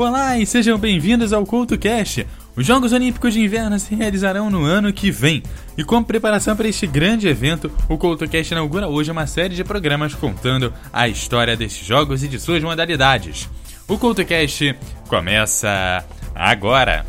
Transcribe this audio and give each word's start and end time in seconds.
Olá 0.00 0.38
e 0.38 0.46
sejam 0.46 0.78
bem-vindos 0.78 1.30
ao 1.30 1.44
CoutoCast. 1.44 2.26
Os 2.56 2.64
Jogos 2.64 2.94
Olímpicos 2.94 3.34
de 3.34 3.40
Inverno 3.42 3.78
se 3.78 3.94
realizarão 3.94 4.48
no 4.48 4.64
ano 4.64 4.94
que 4.94 5.10
vem. 5.10 5.42
E 5.76 5.84
como 5.84 6.06
preparação 6.06 6.56
para 6.56 6.66
este 6.66 6.86
grande 6.86 7.28
evento, 7.28 7.70
o 7.86 7.98
CoutoCast 7.98 8.54
inaugura 8.54 8.88
hoje 8.88 9.10
uma 9.10 9.26
série 9.26 9.54
de 9.54 9.62
programas 9.62 10.14
contando 10.14 10.72
a 10.90 11.06
história 11.06 11.54
desses 11.54 11.86
jogos 11.86 12.24
e 12.24 12.28
de 12.28 12.40
suas 12.40 12.62
modalidades. 12.62 13.46
O 13.86 13.98
CoutoCast 13.98 14.74
começa 15.06 16.02
agora! 16.34 17.04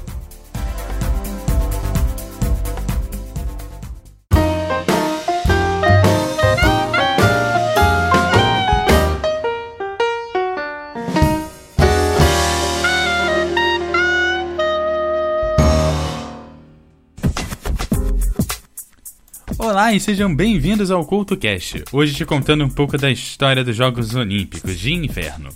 E 19.94 20.00
sejam 20.00 20.34
bem-vindos 20.34 20.90
ao 20.90 21.06
CultoCast. 21.06 21.84
Hoje 21.92 22.16
te 22.16 22.24
contando 22.24 22.64
um 22.64 22.70
pouco 22.70 22.98
da 22.98 23.12
história 23.12 23.62
dos 23.62 23.76
Jogos 23.76 24.16
Olímpicos 24.16 24.80
de 24.80 24.94
Inverno. 24.94 25.50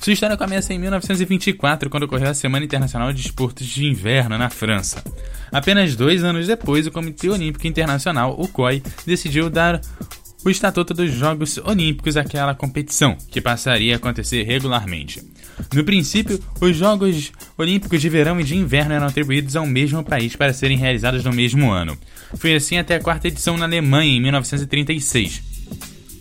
Sua 0.00 0.12
história 0.12 0.36
começa 0.36 0.72
em 0.72 0.78
1924, 0.78 1.90
quando 1.90 2.04
ocorreu 2.04 2.30
a 2.30 2.34
Semana 2.34 2.64
Internacional 2.64 3.12
de 3.12 3.20
Esportes 3.20 3.66
de 3.66 3.84
Inverno 3.84 4.38
na 4.38 4.48
França. 4.48 5.02
Apenas 5.50 5.96
dois 5.96 6.22
anos 6.22 6.46
depois, 6.46 6.86
o 6.86 6.92
Comitê 6.92 7.28
Olímpico 7.28 7.66
Internacional, 7.66 8.36
o 8.38 8.46
COI, 8.46 8.80
decidiu 9.04 9.50
dar 9.50 9.80
o 10.44 10.50
estatuto 10.50 10.94
dos 10.94 11.10
Jogos 11.10 11.58
Olímpicos 11.58 12.16
àquela 12.16 12.54
competição, 12.54 13.18
que 13.28 13.40
passaria 13.40 13.94
a 13.94 13.96
acontecer 13.96 14.44
regularmente. 14.44 15.20
No 15.74 15.82
princípio, 15.82 16.38
os 16.60 16.76
Jogos 16.76 17.32
Olímpicos 17.58 18.00
de 18.00 18.08
Verão 18.08 18.38
e 18.38 18.44
de 18.44 18.56
Inverno 18.56 18.94
eram 18.94 19.08
atribuídos 19.08 19.56
ao 19.56 19.66
mesmo 19.66 20.04
país 20.04 20.36
para 20.36 20.52
serem 20.52 20.78
realizados 20.78 21.24
no 21.24 21.32
mesmo 21.32 21.72
ano. 21.72 21.98
Foi 22.36 22.54
assim 22.54 22.78
até 22.78 22.94
a 22.94 23.00
quarta 23.00 23.26
edição 23.26 23.56
na 23.56 23.64
Alemanha, 23.64 24.16
em 24.16 24.20
1936. 24.20 25.42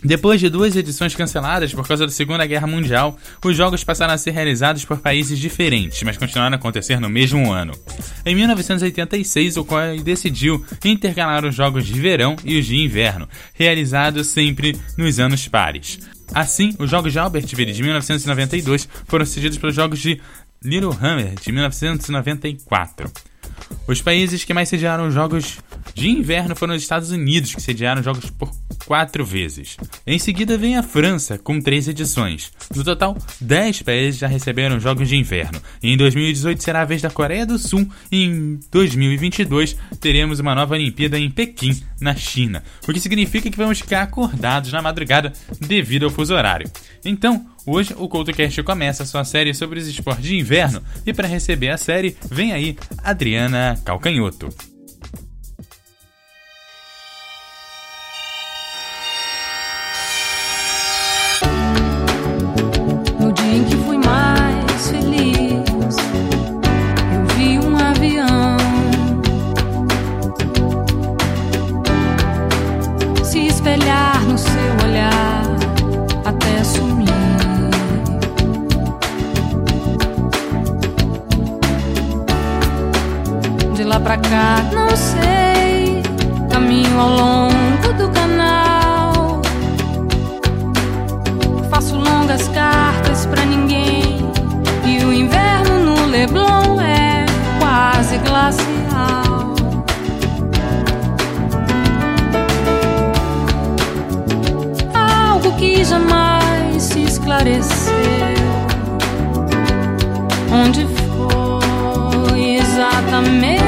Depois 0.04 0.40
de 0.40 0.50
duas 0.50 0.76
edições 0.76 1.14
canceladas 1.14 1.72
por 1.76 1.88
causa 1.88 2.08
da 2.08 2.12
Segunda 2.12 2.44
Guerra 2.48 2.66
Mundial, 2.66 3.16
os 3.46 3.56
jogos 3.56 3.84
passaram 3.84 4.16
a 4.16 4.18
ser 4.18 4.32
realizados 4.32 4.84
por 4.84 4.98
países 4.98 5.38
diferentes, 5.38 6.02
mas 6.02 6.18
continuaram 6.18 6.56
a 6.56 6.58
acontecer 6.58 7.00
no 7.00 7.10
mesmo 7.10 7.52
ano. 7.52 7.74
Em 8.26 8.34
1986, 8.34 9.58
o 9.58 9.66
COI 9.66 10.00
decidiu 10.00 10.66
intercalar 10.84 11.46
os 11.46 11.54
jogos 11.54 11.86
de 11.86 12.00
verão 12.00 12.36
e 12.44 12.58
os 12.58 12.66
de 12.66 12.78
inverno, 12.78 13.30
realizados 13.54 14.26
sempre 14.26 14.76
nos 14.98 15.20
anos 15.20 15.48
pares. 15.48 16.00
Assim, 16.34 16.76
os 16.78 16.90
Jogos 16.90 17.14
de 17.14 17.20
Albertville 17.20 17.72
de 17.72 17.82
1992 17.82 18.88
foram 19.06 19.26
seguidos 19.26 19.58
pelos 19.58 19.76
Jogos 19.76 20.00
de 20.00 20.20
Lillehammer 20.68 21.34
de 21.36 21.50
1994. 21.50 23.10
Os 23.88 24.02
países 24.02 24.44
que 24.44 24.54
mais 24.54 24.68
sediaram 24.68 25.10
jogos 25.10 25.60
de 25.94 26.10
inverno 26.10 26.56
foram 26.56 26.76
os 26.76 26.82
Estados 26.82 27.12
Unidos, 27.12 27.54
que 27.54 27.62
sediaram 27.62 28.04
jogos 28.04 28.30
por 28.30 28.52
quatro 28.86 29.26
vezes. 29.26 29.76
Em 30.06 30.18
seguida 30.18 30.58
vem 30.58 30.78
a 30.78 30.84
França, 30.84 31.38
com 31.38 31.60
três 31.60 31.88
edições. 31.88 32.52
No 32.74 32.84
total, 32.84 33.18
10 33.42 33.82
países 33.82 34.20
já 34.20 34.28
receberam 34.28 34.80
jogos 34.80 35.10
de 35.10 35.18
inverno. 35.18 35.62
Em 35.84 35.98
2018 35.98 36.64
será 36.64 36.82
a 36.82 36.86
vez 36.86 37.02
da 37.02 37.10
Coreia 37.10 37.46
do 37.46 37.58
Sul 37.60 37.88
e 38.10 38.24
em 38.24 38.60
2022 38.72 39.76
teremos 40.00 40.40
uma 40.40 40.56
nova 40.56 40.76
Olimpíada 40.76 41.20
em 41.20 41.30
Pequim, 41.30 41.82
na 42.00 42.16
China. 42.16 42.64
O 42.88 42.94
que 42.94 43.00
significa 43.00 43.50
que 43.50 43.58
vamos 43.58 43.80
ficar 43.80 44.04
acordados 44.04 44.72
na 44.72 44.82
madrugada 44.82 45.34
devido 45.60 46.06
ao 46.06 46.12
fuso 46.12 46.34
horário. 46.34 46.72
Então, 47.04 47.46
hoje 47.66 47.94
o 47.98 48.08
CoutoCast 48.08 48.64
começa 48.64 49.04
a 49.04 49.06
sua 49.06 49.26
série 49.26 49.54
sobre 49.54 49.80
os 49.80 49.88
esportes 49.88 50.26
de 50.26 50.38
inverno 50.38 50.82
e 51.06 51.14
para 51.14 51.28
receber 51.28 51.70
a 51.70 51.78
série, 51.78 52.16
vem 52.32 52.54
aí 52.54 52.78
Adriana 53.04 53.78
Calcanhoto. 53.84 54.77
Onde 110.52 110.86
foi 110.88 112.56
exatamente? 112.56 113.68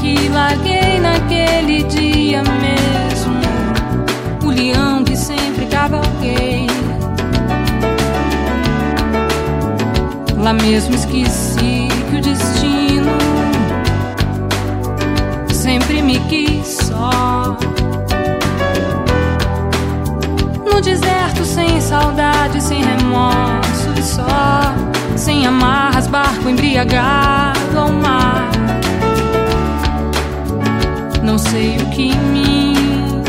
que 0.00 0.28
larguei 0.28 0.98
naquele 0.98 1.82
dia 1.84 2.42
mesmo. 2.42 3.40
O 4.42 4.48
leão 4.48 5.04
que 5.04 5.16
sempre 5.16 5.66
cavalguei. 5.66 6.66
Lá 10.36 10.54
mesmo 10.54 10.94
esqueci 10.94 11.88
que 12.08 12.16
o 12.16 12.20
destino 12.20 13.18
sempre 15.52 16.02
me 16.02 16.18
quis 16.20 16.66
só. 16.66 17.56
No 20.64 20.80
deserto, 20.80 21.44
sem 21.44 21.78
saudade, 21.80 22.62
sem 22.62 22.82
remorso 22.82 23.79
e 24.00 24.02
só. 24.02 24.74
Sem 25.16 25.46
amarras, 25.46 26.06
barco 26.06 26.48
embriagado 26.48 27.78
ao 27.78 27.92
mar 27.92 28.50
não 31.22 31.38
sei 31.38 31.76
o 31.76 31.86
que 31.90 32.10
em 32.10 32.16
mim 32.32 33.22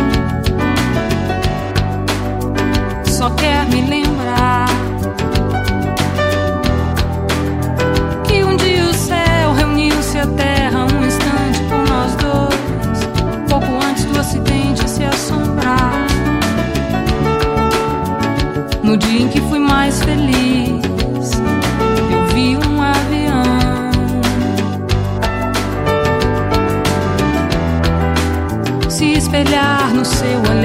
só 3.06 3.30
quer 3.32 3.68
me 3.68 3.82
lembrar 3.82 4.66
que 8.28 8.44
um 8.44 8.56
dia 8.58 8.86
o 8.86 8.94
céu 8.96 9.54
reuniu-se 9.56 10.18
à 10.18 10.26
terra 10.26 10.86
um 10.86 11.06
instante 11.06 11.60
por 11.70 11.78
nós 11.88 12.16
dois, 12.16 13.50
pouco 13.50 13.88
antes 13.88 14.06
do 14.06 14.20
acidente 14.20 14.90
se 14.90 15.04
assombrar. 15.04 16.08
No 18.82 18.98
dia 18.98 19.22
em 19.22 19.28
que 19.28 19.40
feliz, 20.04 21.32
eu 22.12 22.26
vi 22.34 22.58
um 22.58 22.82
avião. 22.82 23.62
espelhar 29.32 29.94
no 29.94 30.04
seu 30.04 30.40
olhar 30.52 30.61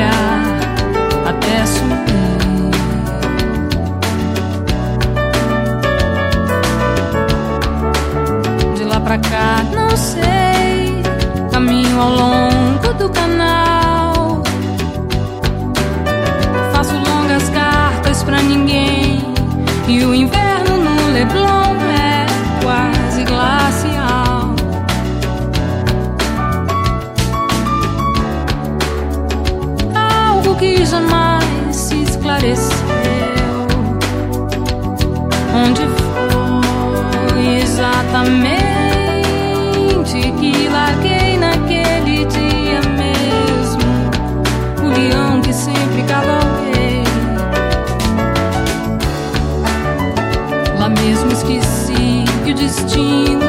esqueci 51.59 52.25
que 52.45 52.51
o 52.51 52.55
destino 52.55 53.47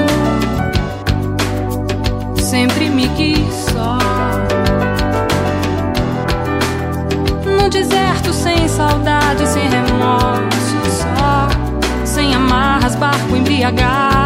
sempre 2.37 2.89
me 2.89 3.07
quis 3.09 3.53
só. 3.71 3.97
No 7.45 7.69
deserto, 7.69 8.33
sem 8.33 8.67
saudade, 8.67 9.47
sem 9.47 9.67
remorso, 9.69 10.77
só. 10.91 11.47
Sem 12.05 12.33
amarras, 12.33 12.95
barco 12.95 13.35
embriagado 13.35 14.16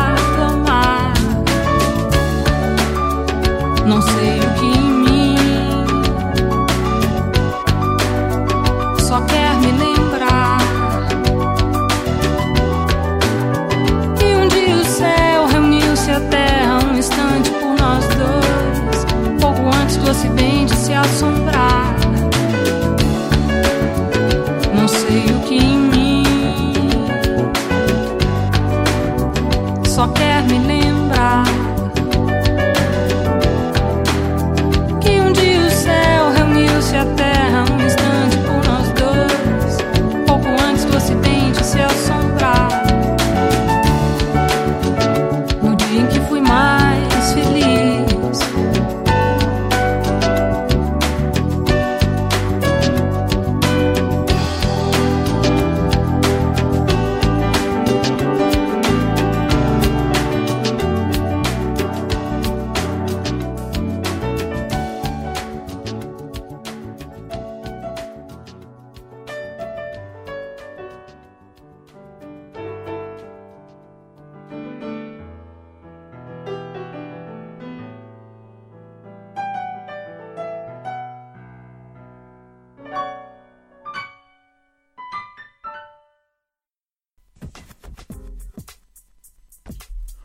só 30.01 30.07
quer 30.13 30.31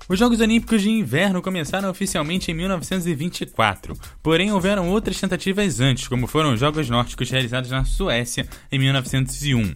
Os 0.09 0.21
Jogos 0.21 0.39
Olímpicos 0.41 0.83
de 0.83 0.89
Inverno 0.89 1.43
começaram 1.43 1.91
oficialmente 1.91 2.49
em 2.49 2.55
1924, 2.55 3.99
porém 4.23 4.53
houveram 4.53 4.89
outras 4.89 5.21
tentativas 5.21 5.81
antes, 5.81 6.07
como 6.07 6.29
foram 6.29 6.55
os 6.55 6.61
Jogos 6.61 6.89
Nórdicos 6.89 7.29
realizados 7.29 7.71
na 7.71 7.85
Suécia 7.85 8.47
em 8.71 8.79
1901. 8.79 9.75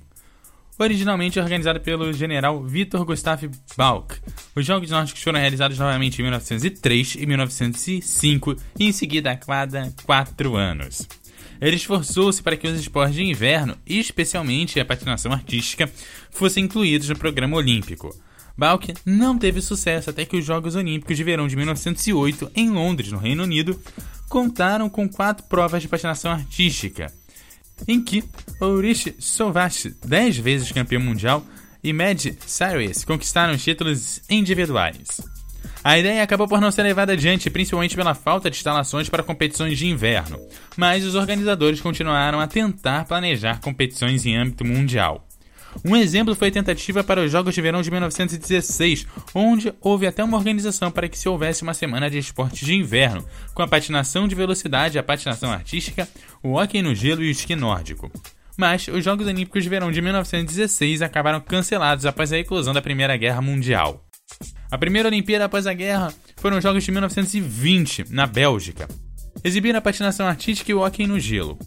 Originalmente 0.79 1.41
organizado 1.41 1.81
pelo 1.81 2.13
general 2.13 2.63
Viktor 2.63 3.05
Gustav 3.05 3.43
Balck, 3.77 4.21
os 4.55 4.65
Jogos 4.65 4.91
Nórdicos 4.91 5.21
foram 5.21 5.41
realizados 5.41 5.81
novamente 5.81 6.21
em 6.21 6.23
1903 6.23 7.17
e 7.17 7.27
1905 7.27 8.57
e 8.79 8.87
em 8.87 8.93
seguida 8.93 9.33
a 9.33 9.37
cada 9.37 9.93
quatro 10.05 10.55
anos. 10.55 11.09
Ele 11.61 11.75
esforçou-se 11.75 12.41
para 12.41 12.57
que 12.57 12.69
os 12.69 12.79
esportes 12.79 13.17
de 13.17 13.25
inverno, 13.25 13.77
especialmente 13.85 14.79
a 14.79 14.85
patinação 14.85 15.33
artística, 15.33 15.91
fossem 16.31 16.67
incluídos 16.67 17.09
no 17.09 17.19
programa 17.19 17.57
olímpico. 17.57 18.15
Balk 18.57 18.95
não 19.05 19.39
teve 19.39 19.61
sucesso 19.61 20.11
até 20.11 20.25
que 20.25 20.37
os 20.37 20.45
Jogos 20.45 20.77
Olímpicos 20.77 21.17
de 21.17 21.25
Verão 21.25 21.49
de 21.49 21.57
1908, 21.57 22.51
em 22.55 22.71
Londres, 22.71 23.13
no 23.13 23.19
Reino 23.19 23.43
Unido, 23.43 23.81
contaram 24.29 24.89
com 24.89 25.09
quatro 25.09 25.45
provas 25.47 25.83
de 25.83 25.89
patinação 25.89 26.31
artística, 26.31 27.13
em 27.89 28.03
que 28.03 28.23
Ulrich 28.61 29.15
Solvach, 29.19 29.95
dez 30.05 30.37
vezes 30.37 30.73
campeão 30.73 31.01
mundial, 31.01 31.45
e 31.83 31.93
Mad 31.93 32.27
Cyrus 32.47 33.05
conquistaram 33.05 33.55
os 33.55 33.65
títulos 33.65 34.21
individuais. 34.29 35.21
A 35.83 35.99
ideia 35.99 36.23
acabou 36.23 36.47
por 36.47 36.61
não 36.61 36.71
ser 36.71 36.83
levada 36.83 37.13
adiante, 37.13 37.49
principalmente 37.49 37.97
pela 37.97 38.15
falta 38.15 38.51
de 38.51 38.57
instalações 38.57 39.09
para 39.09 39.23
competições 39.23 39.79
de 39.79 39.87
inverno, 39.87 40.39
mas 40.77 41.05
os 41.05 41.15
organizadores 41.15 41.81
continuaram 41.81 42.39
a 42.39 42.47
tentar 42.47 43.07
planejar 43.07 43.61
competições 43.61 44.27
em 44.27 44.37
âmbito 44.37 44.65
mundial. 44.65 45.27
Um 45.85 45.97
exemplo 45.97 46.35
foi 46.35 46.49
a 46.49 46.53
tentativa 46.53 47.03
para 47.03 47.23
os 47.23 47.31
Jogos 47.31 47.55
de 47.55 47.63
Verão 47.63 47.83
de 47.83 47.91
1916, 47.91 49.07
onde 49.35 49.73
houve 49.81 50.07
até 50.07 50.23
uma 50.23 50.37
organização 50.37 50.91
para 50.91 51.09
que 51.09 51.19
se 51.19 51.29
houvesse 51.29 51.63
uma 51.63 51.75
semana 51.75 52.11
de 52.11 52.19
esportes 52.19 52.67
de 52.67 52.75
inverno, 52.75 53.25
com 53.55 53.63
a 53.63 53.69
patinação 53.69 54.29
de 54.29 54.35
velocidade, 54.35 54.99
a 54.99 55.03
patinação 55.03 55.51
artística, 55.51 56.09
o 56.43 56.55
hóquei 56.55 56.83
no 56.83 56.95
gelo 56.95 57.23
e 57.23 57.29
o 57.29 57.31
esqui 57.31 57.55
nórdico. 57.57 58.11
Mas 58.57 58.89
os 58.89 59.03
Jogos 59.03 59.27
Olímpicos 59.27 59.63
de 59.63 59.69
Verão 59.71 59.91
de 59.91 60.03
1916 60.03 61.03
acabaram 61.03 61.41
cancelados 61.41 62.05
após 62.05 62.33
a 62.33 62.39
eclosão 62.39 62.75
da 62.75 62.83
Primeira 62.83 63.17
Guerra 63.17 63.41
Mundial. 63.41 64.05
A 64.71 64.79
primeira 64.79 65.09
Olimpíada 65.09 65.47
após 65.47 65.67
a 65.67 65.73
guerra 65.73 66.13
foram 66.37 66.59
os 66.59 66.63
Jogos 66.63 66.85
de 66.85 66.91
1920, 66.91 68.05
na 68.11 68.27
Bélgica. 68.27 68.89
Exibiram 69.43 69.79
a 69.79 69.83
patinação 69.83 70.27
artística 70.27 70.71
e 70.71 70.75
o 70.75 70.81
hóquei 70.81 71.07
no 71.07 71.19
gelo. 71.19 71.59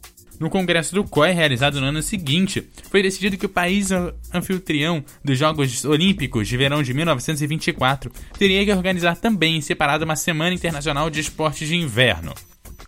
No 0.44 0.50
congresso 0.50 0.94
do 0.94 1.06
COI, 1.06 1.32
realizado 1.32 1.80
no 1.80 1.88
ano 1.88 2.04
seguinte, 2.04 2.68
foi 2.92 3.02
decidido 3.02 3.38
que 3.38 3.46
o 3.46 3.50
país 3.50 3.92
anfitrião 4.34 5.02
dos 5.24 5.38
Jogos 5.38 5.86
Olímpicos 5.86 6.50
de 6.50 6.58
Verão 6.58 6.84
de 6.84 6.94
1924 6.94 8.12
teria 8.38 8.66
que 8.66 8.74
organizar 8.74 9.16
também 9.16 9.56
em 9.56 9.62
separado 9.62 10.04
uma 10.04 10.18
Semana 10.18 10.54
Internacional 10.54 11.10
de 11.10 11.22
Esportes 11.22 11.66
de 11.66 11.78
Inverno. 11.78 12.34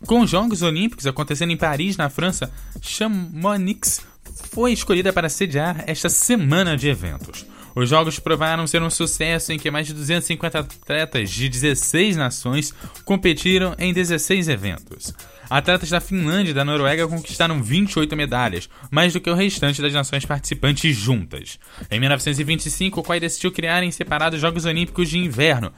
Com 0.05 0.19
os 0.19 0.29
Jogos 0.29 0.63
Olímpicos 0.63 1.07
acontecendo 1.07 1.51
em 1.51 1.55
Paris, 1.55 1.95
na 1.95 2.09
França, 2.09 2.51
Chamonix 2.81 4.01
foi 4.51 4.73
escolhida 4.73 5.13
para 5.13 5.29
sediar 5.29 5.81
esta 5.87 6.09
semana 6.09 6.75
de 6.75 6.89
eventos. 6.89 7.45
Os 7.73 7.89
jogos 7.89 8.19
provaram 8.19 8.67
ser 8.67 8.81
um 8.81 8.89
sucesso 8.89 9.53
em 9.53 9.57
que 9.57 9.71
mais 9.71 9.87
de 9.87 9.93
250 9.93 10.59
atletas 10.59 11.29
de 11.29 11.47
16 11.47 12.17
nações 12.17 12.73
competiram 13.05 13.75
em 13.77 13.93
16 13.93 14.49
eventos. 14.49 15.13
Atletas 15.57 15.89
da 15.89 16.01
Finlândia 16.01 16.51
e 16.51 16.53
da 16.53 16.65
Noruega 16.65 17.07
conquistaram 17.07 17.63
28 17.63 18.13
medalhas, 18.13 18.69
mais 18.91 19.13
do 19.13 19.21
que 19.21 19.29
o 19.29 19.33
restante 19.33 19.81
das 19.81 19.93
nações 19.93 20.25
participantes 20.25 20.93
juntas. 20.93 21.57
Em 21.89 21.97
1925, 21.97 22.99
o 22.99 23.03
COI 23.03 23.21
decidiu 23.21 23.53
criar 23.53 23.81
em 23.81 23.89
separado 23.89 24.35
os 24.35 24.41
Jogos 24.41 24.65
Olímpicos 24.65 25.07
de 25.07 25.17
Inverno, 25.17 25.71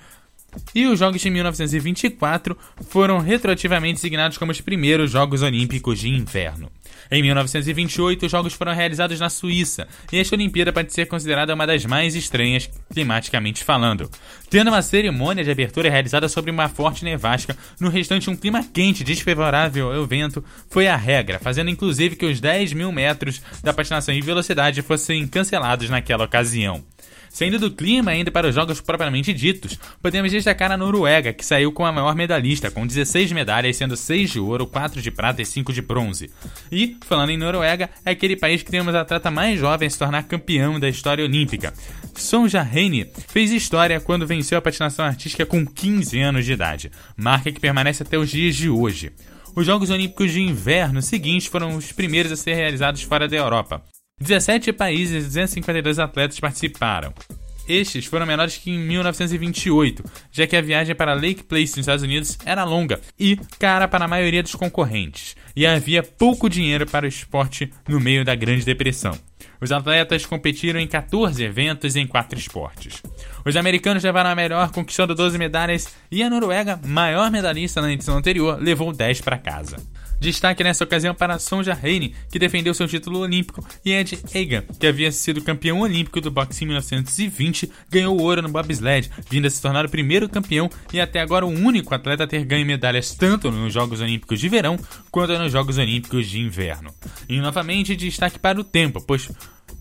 e 0.73 0.85
os 0.85 0.99
Jogos 0.99 1.21
de 1.21 1.29
1924 1.29 2.57
foram 2.89 3.19
retroativamente 3.19 3.95
designados 3.95 4.37
como 4.37 4.51
os 4.51 4.61
primeiros 4.61 5.11
Jogos 5.11 5.41
Olímpicos 5.41 5.99
de 5.99 6.09
Inverno. 6.09 6.71
Em 7.09 7.21
1928, 7.21 8.25
os 8.25 8.31
Jogos 8.31 8.53
foram 8.53 8.73
realizados 8.73 9.19
na 9.19 9.29
Suíça, 9.29 9.87
e 10.11 10.19
esta 10.19 10.35
Olimpíada 10.35 10.73
pode 10.73 10.93
ser 10.93 11.05
considerada 11.05 11.53
uma 11.53 11.65
das 11.65 11.85
mais 11.85 12.15
estranhas 12.15 12.69
climaticamente 12.91 13.63
falando. 13.63 14.09
Tendo 14.49 14.69
uma 14.69 14.81
cerimônia 14.81 15.43
de 15.43 15.51
abertura 15.51 15.89
realizada 15.89 16.27
sobre 16.27 16.51
uma 16.51 16.67
forte 16.67 17.05
nevasca, 17.05 17.55
no 17.79 17.89
restante 17.89 18.29
um 18.29 18.35
clima 18.35 18.63
quente 18.63 19.03
desfavorável 19.03 19.91
ao 19.91 20.05
vento 20.05 20.43
foi 20.69 20.87
a 20.87 20.95
regra, 20.95 21.39
fazendo 21.39 21.69
inclusive 21.69 22.15
que 22.15 22.25
os 22.25 22.39
10 22.41 22.73
mil 22.73 22.91
metros 22.91 23.41
da 23.63 23.73
patinação 23.73 24.13
em 24.13 24.21
velocidade 24.21 24.81
fossem 24.81 25.27
cancelados 25.27 25.89
naquela 25.89 26.25
ocasião. 26.25 26.83
Saindo 27.37 27.59
do 27.59 27.69
clima 27.69 28.09
ainda 28.09 28.31
para 28.31 28.47
os 28.47 28.55
jogos 28.55 28.81
propriamente 28.81 29.31
ditos, 29.31 29.77
podemos 30.01 30.31
destacar 30.31 30.71
a 30.71 30.75
Noruega, 30.75 31.31
que 31.31 31.45
saiu 31.45 31.71
com 31.71 31.85
a 31.85 31.91
maior 31.91 32.15
medalhista, 32.15 32.71
com 32.71 32.87
16 32.87 33.31
medalhas, 33.31 33.77
sendo 33.77 33.95
6 33.95 34.31
de 34.31 34.39
ouro, 34.39 34.65
4 34.65 34.99
de 35.03 35.11
prata 35.11 35.39
e 35.39 35.45
5 35.45 35.71
de 35.71 35.83
bronze. 35.83 36.31
E, 36.71 36.97
falando 37.05 37.29
em 37.29 37.37
Noruega, 37.37 37.91
é 38.03 38.09
aquele 38.09 38.35
país 38.35 38.63
que 38.63 38.71
tem 38.71 38.81
uma 38.81 38.99
atleta 38.99 39.29
mais 39.29 39.59
jovem 39.59 39.85
a 39.85 39.89
se 39.91 39.99
tornar 39.99 40.23
campeão 40.23 40.79
da 40.79 40.89
história 40.89 41.23
olímpica. 41.23 41.75
Sonja 42.15 42.67
Heine 42.73 43.05
fez 43.27 43.51
história 43.51 43.99
quando 43.99 44.25
venceu 44.25 44.57
a 44.57 44.61
patinação 44.61 45.05
artística 45.05 45.45
com 45.45 45.63
15 45.63 46.19
anos 46.19 46.43
de 46.43 46.53
idade, 46.53 46.91
marca 47.15 47.51
que 47.51 47.59
permanece 47.59 48.01
até 48.01 48.17
os 48.17 48.31
dias 48.31 48.55
de 48.55 48.67
hoje. 48.67 49.11
Os 49.55 49.63
Jogos 49.63 49.91
Olímpicos 49.91 50.31
de 50.31 50.41
Inverno 50.41 51.03
seguintes 51.03 51.45
foram 51.45 51.77
os 51.77 51.91
primeiros 51.91 52.31
a 52.31 52.35
ser 52.35 52.55
realizados 52.55 53.03
fora 53.03 53.27
da 53.27 53.37
Europa. 53.37 53.83
17 54.19 54.73
países 54.73 55.25
e 55.25 55.27
252 55.27 55.99
atletas 55.99 56.39
participaram. 56.39 57.13
estes 57.69 58.05
foram 58.05 58.25
menores 58.25 58.57
que 58.57 58.71
em 58.71 58.79
1928, 58.79 60.03
já 60.31 60.47
que 60.47 60.55
a 60.55 60.61
viagem 60.61 60.95
para 60.95 61.13
Lake 61.13 61.43
Place 61.43 61.73
nos 61.73 61.79
Estados 61.79 62.03
Unidos 62.03 62.35
era 62.43 62.63
longa 62.63 62.99
e 63.19 63.37
cara 63.59 63.87
para 63.87 64.05
a 64.05 64.07
maioria 64.07 64.41
dos 64.41 64.55
concorrentes, 64.55 65.35
e 65.55 65.67
havia 65.67 66.01
pouco 66.01 66.49
dinheiro 66.49 66.87
para 66.87 67.05
o 67.05 67.09
esporte 67.09 67.71
no 67.87 67.99
meio 67.99 68.25
da 68.25 68.33
Grande 68.33 68.65
Depressão. 68.65 69.15
Os 69.61 69.71
atletas 69.71 70.25
competiram 70.25 70.79
em 70.79 70.87
14 70.87 71.43
eventos 71.43 71.95
em 71.95 72.07
4 72.07 72.39
esportes. 72.39 73.03
Os 73.45 73.55
americanos 73.55 74.03
levaram 74.03 74.31
a 74.31 74.35
melhor, 74.35 74.71
conquistando 74.71 75.13
12 75.13 75.37
medalhas, 75.37 75.95
e 76.11 76.23
a 76.23 76.29
Noruega, 76.29 76.79
maior 76.85 77.29
medalhista 77.29 77.81
na 77.81 77.91
edição 77.91 78.17
anterior, 78.17 78.59
levou 78.59 78.91
10 78.91 79.21
para 79.21 79.37
casa. 79.37 79.77
Destaque 80.19 80.63
nessa 80.63 80.83
ocasião 80.83 81.13
para 81.13 81.37
Sonja 81.37 81.77
Heine, 81.81 82.15
que 82.31 82.39
defendeu 82.39 82.73
seu 82.73 82.87
título 82.87 83.19
olímpico, 83.19 83.65
e 83.85 83.91
Ed 83.91 84.19
Egan, 84.33 84.63
que 84.79 84.87
havia 84.87 85.11
sido 85.11 85.43
campeão 85.43 85.81
olímpico 85.81 86.19
do 86.19 86.31
boxe 86.31 86.63
em 86.63 86.67
1920, 86.67 87.71
ganhou 87.89 88.19
ouro 88.19 88.41
no 88.41 88.49
bobsled, 88.49 89.11
vindo 89.29 89.45
a 89.45 89.49
se 89.49 89.61
tornar 89.61 89.85
o 89.85 89.89
primeiro 89.89 90.27
campeão 90.27 90.69
e 90.91 90.99
até 90.99 91.19
agora 91.19 91.45
o 91.45 91.49
único 91.49 91.93
atleta 91.93 92.23
a 92.23 92.27
ter 92.27 92.43
ganho 92.45 92.65
medalhas 92.65 93.13
tanto 93.13 93.51
nos 93.51 93.73
Jogos 93.73 94.01
Olímpicos 94.01 94.39
de 94.39 94.49
Verão 94.49 94.77
quanto 95.11 95.37
nos 95.37 95.51
Jogos 95.51 95.77
Olímpicos 95.77 96.27
de 96.27 96.39
Inverno. 96.39 96.93
E 97.29 97.39
novamente 97.39 97.95
destaque 97.95 98.39
para 98.39 98.59
o 98.59 98.63
tempo, 98.63 98.99
pois 99.01 99.29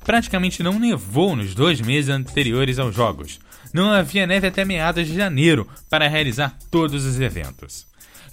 praticamente 0.05 0.62
não 0.62 0.78
nevou 0.78 1.35
nos 1.35 1.55
dois 1.55 1.81
meses 1.81 2.11
anteriores 2.11 2.78
aos 2.78 2.95
Jogos. 2.95 3.40
Não 3.73 3.90
havia 3.90 4.26
neve 4.26 4.47
até 4.47 4.64
meados 4.64 5.07
de 5.07 5.14
janeiro 5.14 5.66
para 5.90 6.09
realizar 6.09 6.57
todos 6.71 7.05
os 7.05 7.19
eventos. 7.21 7.87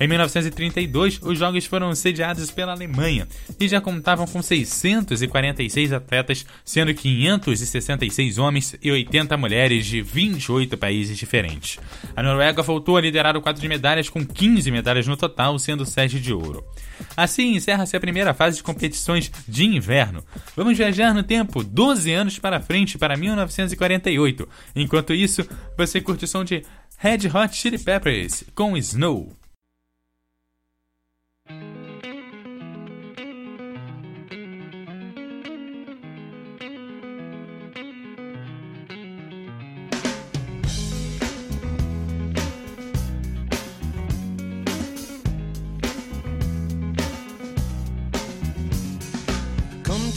Em 0.03 0.07
1932, 0.07 1.22
os 1.24 1.39
Jogos 1.39 1.65
foram 1.65 1.95
sediados 1.95 2.51
pela 2.51 2.74
Alemanha 2.74 3.25
e 3.57 3.69
já 3.69 3.79
contavam 3.79 4.27
com 4.27 4.41
646 4.41 5.93
atletas, 5.93 6.45
sendo 6.65 6.93
566 6.93 8.38
homens 8.38 8.75
e 8.83 8.91
80 8.91 9.38
mulheres 9.38 9.86
de 9.86 10.01
28 10.01 10.77
países 10.77 11.17
diferentes. 11.17 11.79
A 12.13 12.22
Noruega 12.22 12.62
voltou 12.62 12.98
a 12.98 13.01
liderar 13.01 13.38
o 13.38 13.41
quadro 13.41 13.62
de 13.62 13.67
medalhas 13.69 14.10
com 14.10 14.25
15 14.25 14.69
medalhas 14.72 15.07
no 15.07 15.15
total, 15.15 15.57
sendo 15.57 15.86
7 15.86 16.19
de 16.19 16.33
ouro. 16.33 16.65
Assim 17.15 17.55
encerra-se 17.55 17.95
a 17.95 18.01
primeira 18.01 18.33
fase 18.33 18.57
de 18.57 18.63
competições 18.63 19.31
de 19.48 19.63
inverno. 19.63 20.22
Vamos 20.53 20.77
viajar 20.77 21.13
no 21.13 21.24
tempo 21.24 21.63
12 21.63 22.12
anos 22.12 22.38
para 22.38 22.60
frente, 22.60 22.98
para 22.98 23.15
1948. 23.15 24.50
Enquanto 24.75 25.13
isso, 25.13 25.48
você 25.77 26.01
curte 26.01 26.25
o 26.25 26.27
som 26.27 26.43
de 26.43 26.62
Red 26.98 27.29
Hot 27.33 27.55
Chili 27.55 27.79
Peppers 27.79 28.43
com 28.53 28.75
Snow. 28.75 29.42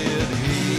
He. 0.00 0.69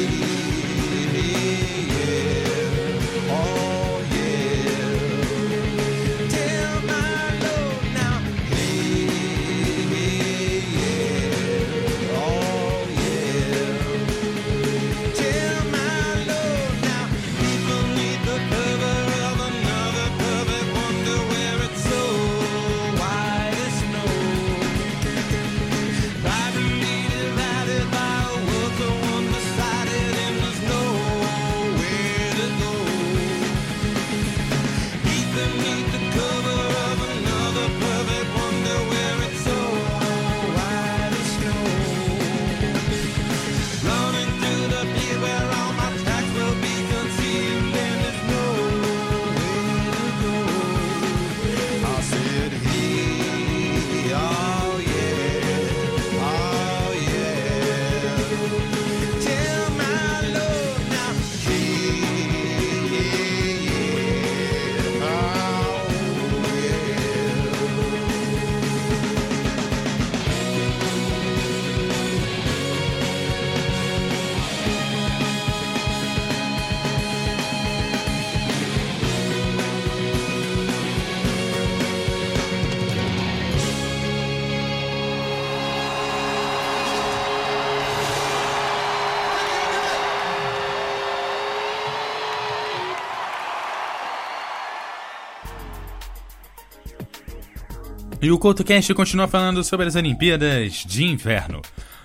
E 98.22 98.30
o 98.30 98.38
CoutoCast 98.38 98.94
continua 98.94 99.28
falando 99.28 99.64
sobre 99.64 99.88
as 99.88 99.96
Olimpíadas 99.96 100.86
de 100.86 101.04
Inverno. 101.04 101.60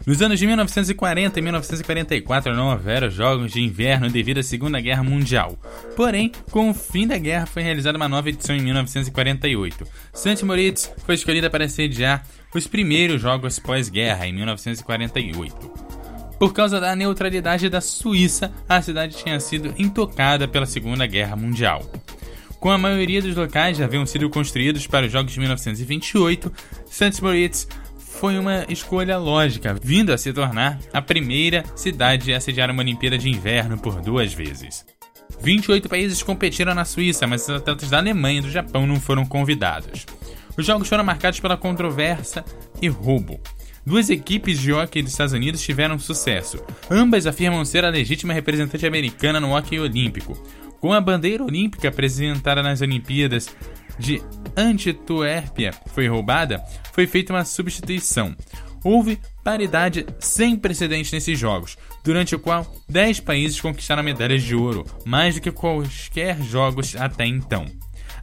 Nos 0.07 0.23
anos 0.23 0.39
de 0.39 0.47
1940 0.47 1.39
e 1.39 1.43
1944 1.43 2.55
não 2.55 2.71
houveram 2.71 3.11
Jogos 3.11 3.53
de 3.53 3.61
Inverno 3.61 4.09
devido 4.09 4.39
à 4.39 4.43
Segunda 4.43 4.81
Guerra 4.81 5.03
Mundial. 5.03 5.59
Porém, 5.95 6.33
com 6.51 6.71
o 6.71 6.75
fim 6.75 7.07
da 7.07 7.19
guerra 7.19 7.45
foi 7.45 7.63
realizada 7.63 7.99
uma 7.99 8.09
nova 8.09 8.31
edição 8.31 8.57
em 8.57 8.63
1948. 8.63 9.87
St. 10.15 10.43
Moritz 10.43 10.91
foi 11.05 11.17
escolhida 11.17 11.51
para 11.51 11.69
sediar 11.69 12.25
os 12.55 12.67
primeiros 12.67 13.21
Jogos 13.21 13.59
pós-guerra 13.59 14.27
em 14.27 14.33
1948. 14.33 15.71
Por 16.39 16.55
causa 16.55 16.81
da 16.81 16.97
neutralidade 16.97 17.69
da 17.69 17.83
Suíça, 17.83 18.51
a 18.67 18.81
cidade 18.81 19.19
tinha 19.19 19.39
sido 19.39 19.75
intocada 19.77 20.49
pela 20.49 20.65
Segunda 20.65 21.07
Guerra 21.07 21.37
Mundial. 21.37 21.83
Com 22.67 22.73
a 22.73 22.79
maioria 22.79 23.23
dos 23.23 23.37
locais 23.37 23.77
já 23.77 23.85
haviam 23.85 24.05
sido 24.05 24.29
construídos 24.29 24.89
para 24.89 25.07
os 25.07 25.13
Jogos 25.13 25.33
de 25.33 25.39
1928, 25.39 26.53
St. 26.91 27.21
Foi 27.97 28.37
uma 28.37 28.67
escolha 28.69 29.17
lógica, 29.19 29.73
vindo 29.81 30.13
a 30.13 30.19
se 30.19 30.33
tornar 30.33 30.81
a 30.93 31.01
primeira 31.01 31.63
cidade 31.77 32.35
a 32.35 32.41
sediar 32.41 32.69
uma 32.69 32.83
Olimpíada 32.83 33.17
de 33.17 33.29
Inverno 33.29 33.79
por 33.79 34.01
duas 34.01 34.35
vezes. 34.35 34.85
28 35.41 35.89
países 35.89 36.25
competiram 36.25 36.75
na 36.75 36.85
Suíça, 36.85 37.25
mas 37.25 37.43
os 37.43 37.51
atletas 37.51 37.89
da 37.89 37.99
Alemanha 37.99 38.41
e 38.41 38.43
do 38.43 38.51
Japão 38.51 38.85
não 38.85 38.99
foram 38.99 39.25
convidados. 39.25 40.05
Os 40.57 40.67
jogos 40.67 40.89
foram 40.89 41.05
marcados 41.05 41.39
pela 41.39 41.57
controvérsia 41.57 42.45
e 42.83 42.89
roubo. 42.89 43.41
Duas 43.87 44.11
equipes 44.11 44.59
de 44.59 44.73
hockey 44.73 45.03
dos 45.03 45.13
Estados 45.13 45.33
Unidos 45.33 45.63
tiveram 45.63 46.01
sucesso. 46.01 46.59
Ambas 46.91 47.29
afirmam 47.29 47.65
ser 47.65 47.85
a 47.85 47.91
legítima 47.91 48.33
representante 48.33 48.85
americana 48.85 49.39
no 49.39 49.57
hockey 49.57 49.79
olímpico. 49.79 50.37
Com 50.81 50.93
a 50.93 51.01
bandeira 51.01 51.43
olímpica 51.43 51.89
apresentada 51.89 52.63
nas 52.63 52.81
Olimpíadas 52.81 53.49
de 53.99 54.23
Antituérpia 54.57 55.73
foi 55.93 56.07
roubada, 56.07 56.63
foi 56.93 57.07
feita 57.07 57.33
uma 57.33 57.45
substituição. 57.45 58.37
Houve 58.85 59.19
paridade 59.43 60.07
sem 60.21 60.57
precedente 60.57 61.13
nesses 61.13 61.39
jogos, 61.39 61.77
durante 62.05 62.35
o 62.35 62.39
qual 62.39 62.67
10 62.89 63.21
países 63.21 63.61
conquistaram 63.61 64.03
medalhas 64.03 64.43
de 64.43 64.55
ouro, 64.55 64.85
mais 65.05 65.35
do 65.35 65.41
que 65.41 65.51
quaisquer 65.51 66.41
jogos 66.43 66.95
até 66.95 67.27
então. 67.27 67.67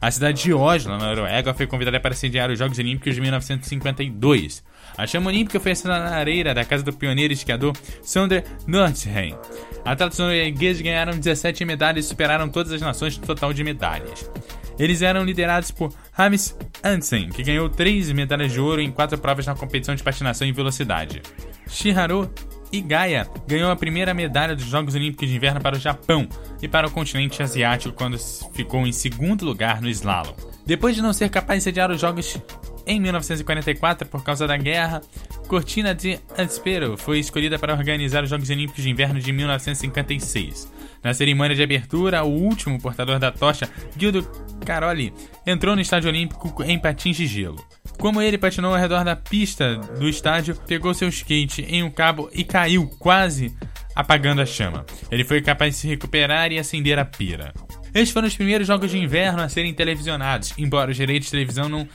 A 0.00 0.10
cidade 0.10 0.42
de 0.42 0.52
Oslo, 0.52 0.92
na 0.92 0.98
Noruega, 0.98 1.54
foi 1.54 1.66
convidada 1.66 1.98
para 1.98 2.14
sediar 2.14 2.50
os 2.50 2.58
Jogos 2.58 2.78
Olímpicos 2.78 3.14
de 3.14 3.20
1952. 3.20 4.62
A 4.96 5.06
chama 5.06 5.30
olímpica 5.30 5.58
foi 5.58 5.72
na 5.84 6.10
areia 6.10 6.54
da 6.54 6.64
casa 6.64 6.84
do 6.84 6.92
pioneiro 6.92 7.32
esquiador 7.32 7.76
Sondre 8.02 8.44
Nordheim. 8.66 9.36
Atletas 9.84 10.18
noruegueses 10.18 10.80
ganharam 10.80 11.18
17 11.18 11.64
medalhas 11.64 12.04
e 12.04 12.08
superaram 12.08 12.48
todas 12.48 12.72
as 12.72 12.80
nações 12.80 13.18
no 13.18 13.26
total 13.26 13.52
de 13.52 13.64
medalhas. 13.64 14.30
Eles 14.78 15.02
eram 15.02 15.24
liderados 15.24 15.70
por 15.70 15.92
Hamis 16.16 16.56
Hansen, 16.82 17.28
que 17.28 17.42
ganhou 17.42 17.68
3 17.68 18.10
medalhas 18.12 18.52
de 18.52 18.60
ouro 18.60 18.80
em 18.80 18.90
4 18.90 19.18
provas 19.18 19.46
na 19.46 19.54
competição 19.54 19.94
de 19.94 20.02
patinação 20.02 20.46
e 20.46 20.52
velocidade. 20.52 21.22
Shiharu 21.68 22.30
Igaya 22.72 23.28
ganhou 23.46 23.70
a 23.70 23.76
primeira 23.76 24.12
medalha 24.12 24.56
dos 24.56 24.64
Jogos 24.64 24.94
Olímpicos 24.94 25.28
de 25.28 25.36
Inverno 25.36 25.60
para 25.60 25.76
o 25.76 25.80
Japão 25.80 26.28
e 26.60 26.66
para 26.66 26.88
o 26.88 26.90
continente 26.90 27.42
asiático 27.42 27.94
quando 27.94 28.18
ficou 28.52 28.86
em 28.86 28.92
segundo 28.92 29.44
lugar 29.44 29.80
no 29.80 29.88
slalom. 29.88 30.34
Depois 30.66 30.96
de 30.96 31.02
não 31.02 31.12
ser 31.12 31.28
capaz 31.28 31.60
de 31.60 31.64
sediar 31.64 31.90
os 31.90 32.00
Jogos 32.00 32.36
em 32.86 33.00
1944 33.00 34.08
por 34.08 34.22
causa 34.22 34.46
da 34.46 34.56
guerra, 34.56 35.00
Cortina 35.48 35.94
de 35.94 36.18
Anspero 36.38 36.96
foi 36.96 37.18
escolhida 37.18 37.58
para 37.58 37.74
organizar 37.74 38.24
os 38.24 38.30
Jogos 38.30 38.50
Olímpicos 38.50 38.82
de 38.82 38.90
Inverno 38.90 39.20
de 39.20 39.32
1956. 39.32 40.72
Na 41.02 41.12
cerimônia 41.12 41.54
de 41.54 41.62
abertura, 41.62 42.24
o 42.24 42.30
último 42.30 42.80
portador 42.80 43.18
da 43.18 43.30
tocha, 43.30 43.68
Gildo 43.96 44.22
Caroli, 44.64 45.12
entrou 45.46 45.74
no 45.74 45.82
estádio 45.82 46.08
olímpico 46.08 46.62
em 46.62 46.78
patins 46.78 47.16
de 47.16 47.26
gelo. 47.26 47.62
Como 47.98 48.22
ele 48.22 48.38
patinou 48.38 48.74
ao 48.74 48.80
redor 48.80 49.04
da 49.04 49.14
pista 49.14 49.76
do 49.76 50.08
estádio, 50.08 50.56
pegou 50.66 50.94
seu 50.94 51.08
skate 51.08 51.62
em 51.62 51.82
um 51.82 51.90
cabo 51.90 52.30
e 52.32 52.42
caiu, 52.42 52.88
quase 52.98 53.54
apagando 53.94 54.40
a 54.40 54.46
chama. 54.46 54.84
Ele 55.10 55.24
foi 55.24 55.40
capaz 55.40 55.74
de 55.74 55.80
se 55.80 55.88
recuperar 55.88 56.50
e 56.50 56.58
acender 56.58 56.98
a 56.98 57.04
pira. 57.04 57.52
Estes 57.94 58.10
foram 58.10 58.26
os 58.26 58.34
primeiros 58.34 58.66
jogos 58.66 58.90
de 58.90 58.98
inverno 58.98 59.42
a 59.42 59.48
serem 59.48 59.72
televisionados, 59.72 60.52
embora 60.58 60.90
os 60.90 60.96
direitos 60.96 61.26
de 61.26 61.30
televisão 61.30 61.68
não, 61.68 61.86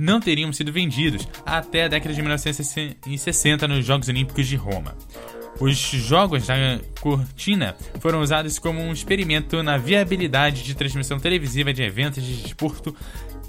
não 0.00 0.18
teriam 0.18 0.50
sido 0.52 0.72
vendidos 0.72 1.28
até 1.44 1.84
a 1.84 1.88
década 1.88 2.14
de 2.14 2.22
1960 2.22 3.68
nos 3.68 3.84
Jogos 3.84 4.08
Olímpicos 4.08 4.46
de 4.46 4.56
Roma. 4.56 4.96
Os 5.60 5.76
jogos 5.76 6.46
da 6.46 6.54
cortina 7.00 7.76
foram 8.00 8.22
usados 8.22 8.58
como 8.58 8.80
um 8.80 8.92
experimento 8.92 9.62
na 9.62 9.76
viabilidade 9.76 10.62
de 10.62 10.74
transmissão 10.74 11.20
televisiva 11.20 11.70
de 11.70 11.82
eventos 11.82 12.24
de 12.24 12.36
desporto 12.36 12.96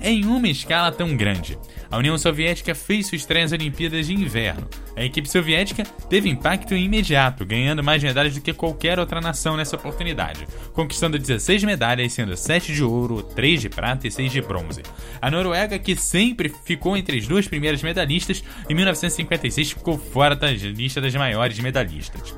em 0.02 0.26
uma 0.26 0.48
escala 0.48 0.92
tão 0.92 1.16
grande. 1.16 1.58
A 1.90 1.98
União 1.98 2.18
Soviética 2.18 2.74
fez 2.74 3.08
sua 3.08 3.16
estreia 3.16 3.44
nas 3.44 3.52
Olimpíadas 3.52 4.08
de 4.08 4.14
Inverno. 4.14 4.68
A 4.96 5.04
equipe 5.04 5.30
soviética 5.30 5.84
teve 6.10 6.30
impacto 6.30 6.76
imediato, 6.76 7.46
ganhando 7.46 7.84
mais 7.84 8.04
medalhas 8.04 8.34
do 8.34 8.42
que 8.42 8.54
qualquer 8.54 9.00
outra 9.00 9.22
nação 9.22 9.56
nessa 9.56 9.76
oportunidade, 9.76 10.48
conquistando 10.74 11.18
16 11.18 11.64
medalhas, 11.64 12.14
sendo 12.14 12.36
7 12.36 12.74
de 12.74 12.84
ouro, 12.84 13.24
3 13.24 13.62
de 13.62 13.70
prata 13.70 14.08
e 14.08 14.12
6 14.12 14.32
de 14.32 14.42
bronze. 14.42 14.82
A 15.22 15.32
Noruega, 15.32 15.80
que 15.80 15.96
sempre 15.96 16.54
ficou 16.66 16.98
entre 16.98 17.18
as 17.18 17.28
duas 17.28 17.48
primeiras 17.48 17.82
medalhistas, 17.82 18.44
em 18.70 18.76
1956 18.76 19.72
ficou 19.72 19.98
fora 19.98 20.36
da 20.36 20.52
lista 20.52 21.00
das 21.00 21.16
maiores 21.16 21.60
medalhistas. 21.60 22.36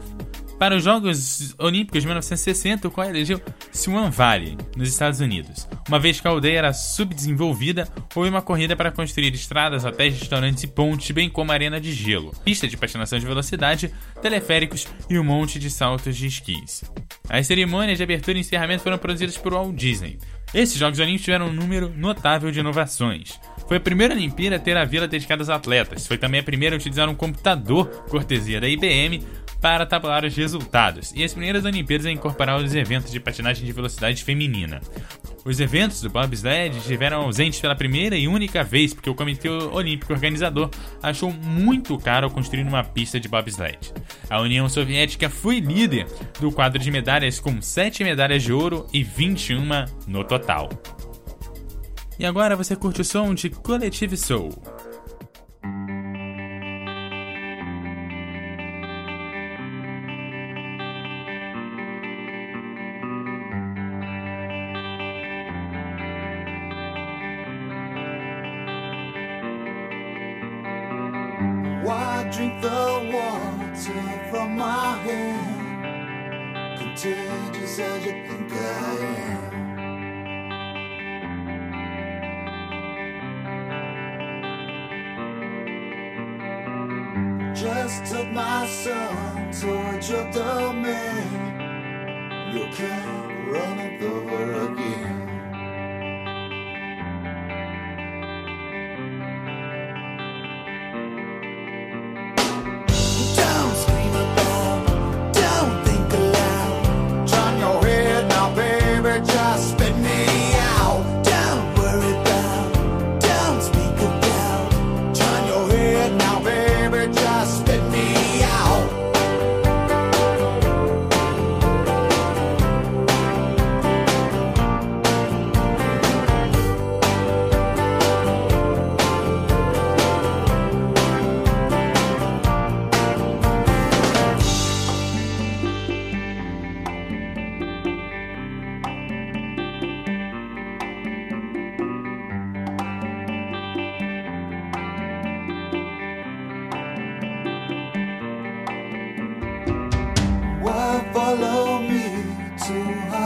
Para 0.63 0.77
os 0.77 0.83
Jogos 0.85 1.53
Olímpicos 1.59 2.03
de 2.03 2.07
1960, 2.07 2.87
o 2.87 2.91
qual 2.91 3.09
elegeu 3.09 3.41
Swan 3.73 4.09
Valley, 4.09 4.57
nos 4.77 4.87
Estados 4.87 5.19
Unidos. 5.19 5.67
Uma 5.89 5.99
vez 5.99 6.21
que 6.21 6.27
a 6.29 6.31
aldeia 6.31 6.59
era 6.59 6.71
subdesenvolvida, 6.71 7.85
houve 8.15 8.29
uma 8.29 8.41
corrida 8.41 8.73
para 8.73 8.89
construir 8.89 9.33
estradas, 9.33 9.83
hotéis, 9.83 10.17
restaurantes 10.17 10.63
e 10.63 10.67
pontes, 10.67 11.11
bem 11.11 11.29
como 11.29 11.51
arena 11.51 11.81
de 11.81 11.91
gelo, 11.91 12.31
pista 12.45 12.65
de 12.65 12.77
patinação 12.77 13.19
de 13.19 13.25
velocidade, 13.25 13.93
teleféricos 14.21 14.87
e 15.09 15.19
um 15.19 15.23
monte 15.25 15.59
de 15.59 15.69
saltos 15.69 16.15
de 16.15 16.27
esquis. 16.27 16.85
As 17.29 17.45
cerimônias 17.45 17.97
de 17.97 18.03
abertura 18.05 18.37
e 18.37 18.39
encerramento 18.39 18.83
foram 18.83 18.97
produzidas 18.97 19.37
por 19.37 19.51
Walt 19.51 19.75
Disney. 19.75 20.17
Esses 20.53 20.77
Jogos 20.77 20.97
Olímpicos 20.97 21.25
tiveram 21.25 21.47
um 21.47 21.53
número 21.53 21.89
notável 21.89 22.51
de 22.51 22.61
inovações. 22.61 23.37
Foi 23.67 23.77
a 23.77 23.79
primeira 23.79 24.13
Olimpíada 24.13 24.57
a 24.57 24.59
ter 24.59 24.77
a 24.77 24.85
vila 24.85 25.07
dedicada 25.07 25.41
aos 25.41 25.49
atletas. 25.49 26.05
Foi 26.05 26.17
também 26.17 26.39
a 26.39 26.43
primeira 26.43 26.75
a 26.75 26.77
utilizar 26.77 27.09
um 27.09 27.15
computador, 27.15 27.87
cortesia 28.09 28.59
da 28.59 28.67
IBM, 28.67 29.23
para 29.63 29.85
tabular 29.85 30.25
os 30.25 30.35
resultados, 30.35 31.13
e 31.15 31.23
as 31.23 31.31
primeiras 31.31 31.63
Olimpíadas 31.63 32.05
a 32.05 32.11
incorporar 32.11 32.61
os 32.61 32.75
eventos 32.75 33.09
de 33.09 33.17
patinagem 33.17 33.65
de 33.65 33.71
velocidade 33.71 34.21
feminina. 34.21 34.81
Os 35.45 35.57
eventos 35.61 36.01
do 36.01 36.09
bobsled 36.09 36.77
estiveram 36.77 37.21
ausentes 37.21 37.61
pela 37.61 37.73
primeira 37.73 38.17
e 38.17 38.27
única 38.27 38.61
vez 38.61 38.93
porque 38.93 39.09
o 39.09 39.15
Comitê 39.15 39.47
Olímpico 39.47 40.11
Organizador 40.11 40.69
achou 41.01 41.31
muito 41.31 41.97
caro 41.97 42.29
construir 42.29 42.63
uma 42.63 42.83
pista 42.83 43.21
de 43.21 43.29
bobsled. 43.29 43.93
A 44.29 44.41
União 44.41 44.67
Soviética 44.67 45.29
foi 45.29 45.61
líder 45.61 46.07
do 46.41 46.51
quadro 46.51 46.77
de 46.77 46.91
medalhas 46.91 47.39
com 47.39 47.61
7 47.61 48.03
medalhas 48.03 48.43
de 48.43 48.51
ouro 48.51 48.85
e 48.91 49.01
21 49.01 49.63
no 50.07 50.25
total. 50.25 50.69
E 52.19 52.25
agora 52.25 52.55
você 52.55 52.75
curte 52.75 53.01
o 53.01 53.05
som 53.05 53.33
de 53.33 53.49
Collective 53.49 54.17
Soul. 54.17 54.51
Contagious 76.77 77.79
as 77.79 78.05
you 78.05 78.11
think 78.11 78.51
I 78.53 78.97
am. 78.99 79.02
Took 88.05 88.27
my 88.31 88.67
son 88.67 89.51
towards 89.51 90.09
your 90.09 90.29
domain. 90.31 91.53
You 92.53 92.67
can't 92.75 93.47
run 93.49 93.79
it 93.79 94.01
over 94.03 94.73
again. 94.73 95.32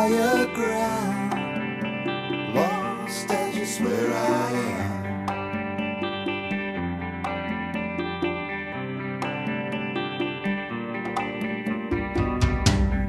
higher 0.08 0.46
ground. 0.54 1.34
Lost 2.56 3.32
as 3.32 3.56
just 3.56 3.82
where 3.82 4.14
I 4.14 4.52
am. 4.52 4.96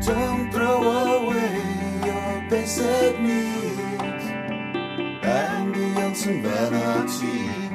Don't 0.01 0.53
throw 0.53 0.83
away 1.19 1.63
your 2.05 2.51
basic 2.51 3.21
needs 3.21 4.25
and 5.23 5.75
beyond 5.75 6.17
some 6.17 6.43
vanity. 6.43 7.68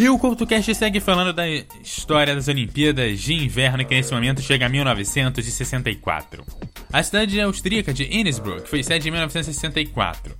E 0.00 0.08
o 0.08 0.18
CoutoCast 0.18 0.74
segue 0.74 0.98
falando 0.98 1.30
da 1.30 1.46
história 1.46 2.34
das 2.34 2.48
Olimpíadas 2.48 3.20
de 3.20 3.34
Inverno, 3.34 3.84
que 3.84 3.94
nesse 3.94 4.14
momento 4.14 4.40
chega 4.40 4.64
a 4.64 4.68
1964. 4.70 6.42
A 6.90 7.02
cidade 7.02 7.38
austríaca 7.38 7.92
de 7.92 8.04
Innsbruck 8.04 8.66
foi 8.66 8.82
sede 8.82 9.08
em 9.08 9.10
1964. 9.10 10.34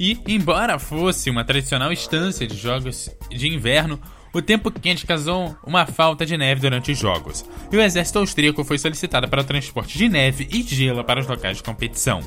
E, 0.00 0.18
embora 0.26 0.80
fosse 0.80 1.30
uma 1.30 1.44
tradicional 1.44 1.92
estância 1.92 2.44
de 2.44 2.56
jogos 2.56 3.08
de 3.30 3.46
inverno, 3.46 4.00
o 4.34 4.42
tempo 4.42 4.70
quente 4.70 5.06
causou 5.06 5.56
uma 5.64 5.86
falta 5.86 6.26
de 6.26 6.36
neve 6.36 6.60
durante 6.60 6.90
os 6.90 6.98
jogos, 6.98 7.44
e 7.70 7.76
o 7.76 7.80
exército 7.80 8.18
austríaco 8.18 8.64
foi 8.64 8.76
solicitado 8.76 9.28
para 9.28 9.40
o 9.40 9.44
transporte 9.44 9.96
de 9.96 10.08
neve 10.08 10.48
e 10.52 10.62
gelo 10.62 11.04
para 11.04 11.20
os 11.20 11.26
locais 11.26 11.58
de 11.58 11.62
competição. 11.62 12.20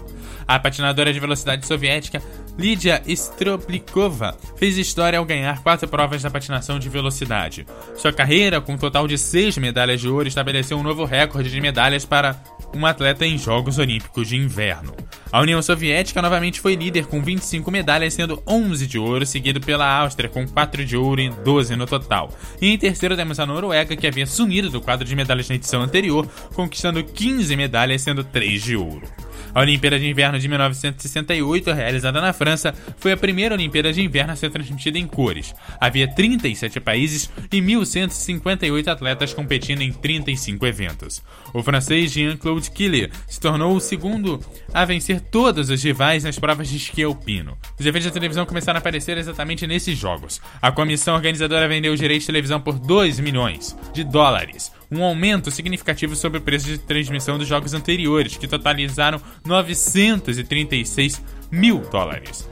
A 0.48 0.58
patinadora 0.58 1.12
de 1.12 1.20
velocidade 1.20 1.68
soviética 1.68 2.24
Lydia 2.58 3.04
Stroplikova 3.06 4.38
fez 4.56 4.78
história 4.78 5.20
ao 5.20 5.26
ganhar 5.26 5.62
quatro 5.62 5.88
provas 5.88 6.24
da 6.24 6.32
patinação 6.32 6.80
de 6.80 6.88
velocidade. 6.88 7.66
Sua 7.96 8.14
carreira, 8.14 8.62
com 8.62 8.74
um 8.74 8.78
total 8.78 9.08
de 9.08 9.18
seis 9.18 9.58
medalhas 9.58 10.00
de 10.00 10.08
ouro, 10.08 10.28
estabeleceu 10.28 10.78
um 10.78 10.84
novo 10.84 11.04
recorde 11.04 11.52
de 11.52 11.60
medalhas 11.60 12.06
para 12.06 12.42
um 12.74 12.86
atleta 12.86 13.26
em 13.26 13.38
Jogos 13.38 13.78
Olímpicos 13.78 14.28
de 14.28 14.36
Inverno. 14.36 14.96
A 15.32 15.42
União 15.42 15.62
Soviética 15.62 16.22
novamente 16.22 16.62
foi 16.62 16.76
líder 16.76 17.06
com 17.06 17.22
25 17.22 17.70
medalhas, 17.70 18.14
sendo 18.14 18.42
11 18.48 18.88
de 18.88 18.98
ouro, 18.98 19.26
seguido 19.26 19.60
pela 19.60 19.86
Áustria 20.00 20.30
com 20.30 20.48
4 20.48 20.86
de 20.86 20.96
ouro 20.96 21.22
e 21.22 21.30
12 21.30 21.76
no 21.76 21.86
total. 21.86 22.32
E 22.62 22.70
em 22.72 22.78
terceiro 22.78 23.16
temos 23.16 23.40
a 23.40 23.46
Noruega, 23.46 23.96
que 23.96 24.08
havia 24.08 24.26
sumido 24.26 24.70
do 24.70 24.82
quadro 24.82 25.06
de 25.06 25.16
medalhas 25.16 25.50
na 25.50 25.56
edição 25.56 25.82
anterior, 25.82 26.28
conquistando 26.54 27.04
15 27.04 27.56
medalhas, 27.56 28.02
sendo 28.02 28.24
3 28.24 28.64
de 28.64 28.76
ouro. 28.76 29.08
A 29.54 29.62
Olimpíada 29.62 30.00
de 30.00 30.08
Inverno 30.08 30.40
de 30.40 30.48
1968, 30.48 31.72
realizada 31.72 32.22
na 32.22 32.34
França, 32.34 32.74
foi 32.98 33.12
a 33.12 33.18
primeira 33.18 33.56
Olimpíada 33.56 33.92
de 33.92 34.02
Inverno 34.02 34.34
a 34.34 34.36
ser 34.36 34.52
transmitida 34.52 34.98
em 34.98 35.08
cores. 35.08 35.54
Havia 35.80 36.08
37 36.08 36.80
países 36.80 37.30
e 37.52 37.62
1.158 37.62 38.88
atletas 38.88 39.34
competindo 39.34 39.82
em 39.82 39.92
35 39.92 40.66
eventos. 40.66 41.24
O 41.54 41.64
francês 41.64 42.12
Jean-Claude 42.12 42.72
Killier 42.72 43.10
se 43.28 43.40
tornou 43.40 43.76
o 43.76 43.80
segundo 43.80 44.40
a 44.74 44.86
vencer 44.86 45.20
todos 45.20 45.70
os 45.70 45.84
rivais 45.84 46.24
nas 46.24 46.38
provas 46.38 46.70
de 46.70 46.78
esqui 46.78 47.04
alpino. 47.04 47.58
Os 47.80 47.86
eventos 47.86 48.08
de 48.08 48.14
televisão 48.14 48.46
começaram 48.46 48.78
a 48.78 48.80
aparecer 48.80 49.18
exatamente 49.18 49.66
nesses 49.68 49.98
jogos. 49.98 50.42
A 50.62 50.72
comissão 50.72 51.16
organizadora 51.16 51.68
vendeu 51.68 51.94
os 51.94 52.00
direitos 52.00 52.24
de 52.24 52.28
televisão 52.28 52.60
por 52.60 52.78
2 52.80 53.20
milhões 53.20 53.76
de 53.94 54.04
dólares, 54.04 54.72
um 54.92 55.04
aumento 55.04 55.52
significativo 55.52 56.16
sobre 56.16 56.40
o 56.40 56.42
preço 56.42 56.66
de 56.66 56.78
transmissão 56.78 57.38
dos 57.38 57.48
jogos 57.48 57.74
anteriores, 57.74 58.38
que 58.38 58.48
totalizaram 58.48 59.22
936 59.46 61.22
mil 61.52 61.80
dólares. 61.90 62.48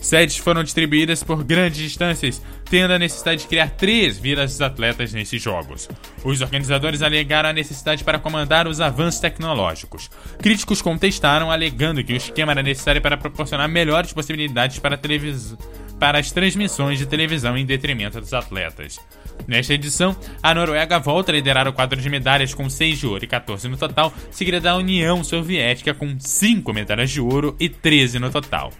Sedes 0.00 0.38
foram 0.38 0.64
distribuídas 0.64 1.22
por 1.22 1.44
grandes 1.44 1.78
distâncias, 1.78 2.42
tendo 2.70 2.94
a 2.94 2.98
necessidade 2.98 3.42
de 3.42 3.48
criar 3.48 3.70
três 3.70 4.18
vilas 4.18 4.52
dos 4.52 4.62
atletas 4.62 5.12
nesses 5.12 5.42
jogos. 5.42 5.88
Os 6.24 6.40
organizadores 6.40 7.02
alegaram 7.02 7.50
a 7.50 7.52
necessidade 7.52 8.02
para 8.02 8.18
comandar 8.18 8.66
os 8.66 8.80
avanços 8.80 9.20
tecnológicos. 9.20 10.10
Críticos 10.38 10.80
contestaram, 10.80 11.50
alegando 11.50 12.02
que 12.02 12.14
o 12.14 12.16
esquema 12.16 12.52
era 12.52 12.62
necessário 12.62 13.02
para 13.02 13.18
proporcionar 13.18 13.68
melhores 13.68 14.12
possibilidades 14.12 14.78
para, 14.78 14.96
televis... 14.96 15.54
para 16.00 16.18
as 16.18 16.32
transmissões 16.32 16.98
de 16.98 17.04
televisão 17.04 17.56
em 17.56 17.66
detrimento 17.66 18.20
dos 18.20 18.32
atletas. 18.32 18.98
Nesta 19.46 19.74
edição, 19.74 20.16
a 20.42 20.54
Noruega 20.54 20.98
volta 20.98 21.30
a 21.30 21.34
liderar 21.34 21.68
o 21.68 21.72
quadro 21.72 22.00
de 22.00 22.08
medalhas 22.08 22.54
com 22.54 22.68
6 22.68 22.98
de 22.98 23.06
ouro 23.06 23.24
e 23.24 23.28
14 23.28 23.68
no 23.68 23.76
total, 23.76 24.12
seguida 24.30 24.60
da 24.60 24.76
União 24.76 25.22
Soviética 25.22 25.92
com 25.92 26.18
5 26.18 26.72
medalhas 26.72 27.10
de 27.10 27.20
ouro 27.20 27.54
e 27.60 27.68
13 27.68 28.18
no 28.18 28.30
total. 28.30 28.72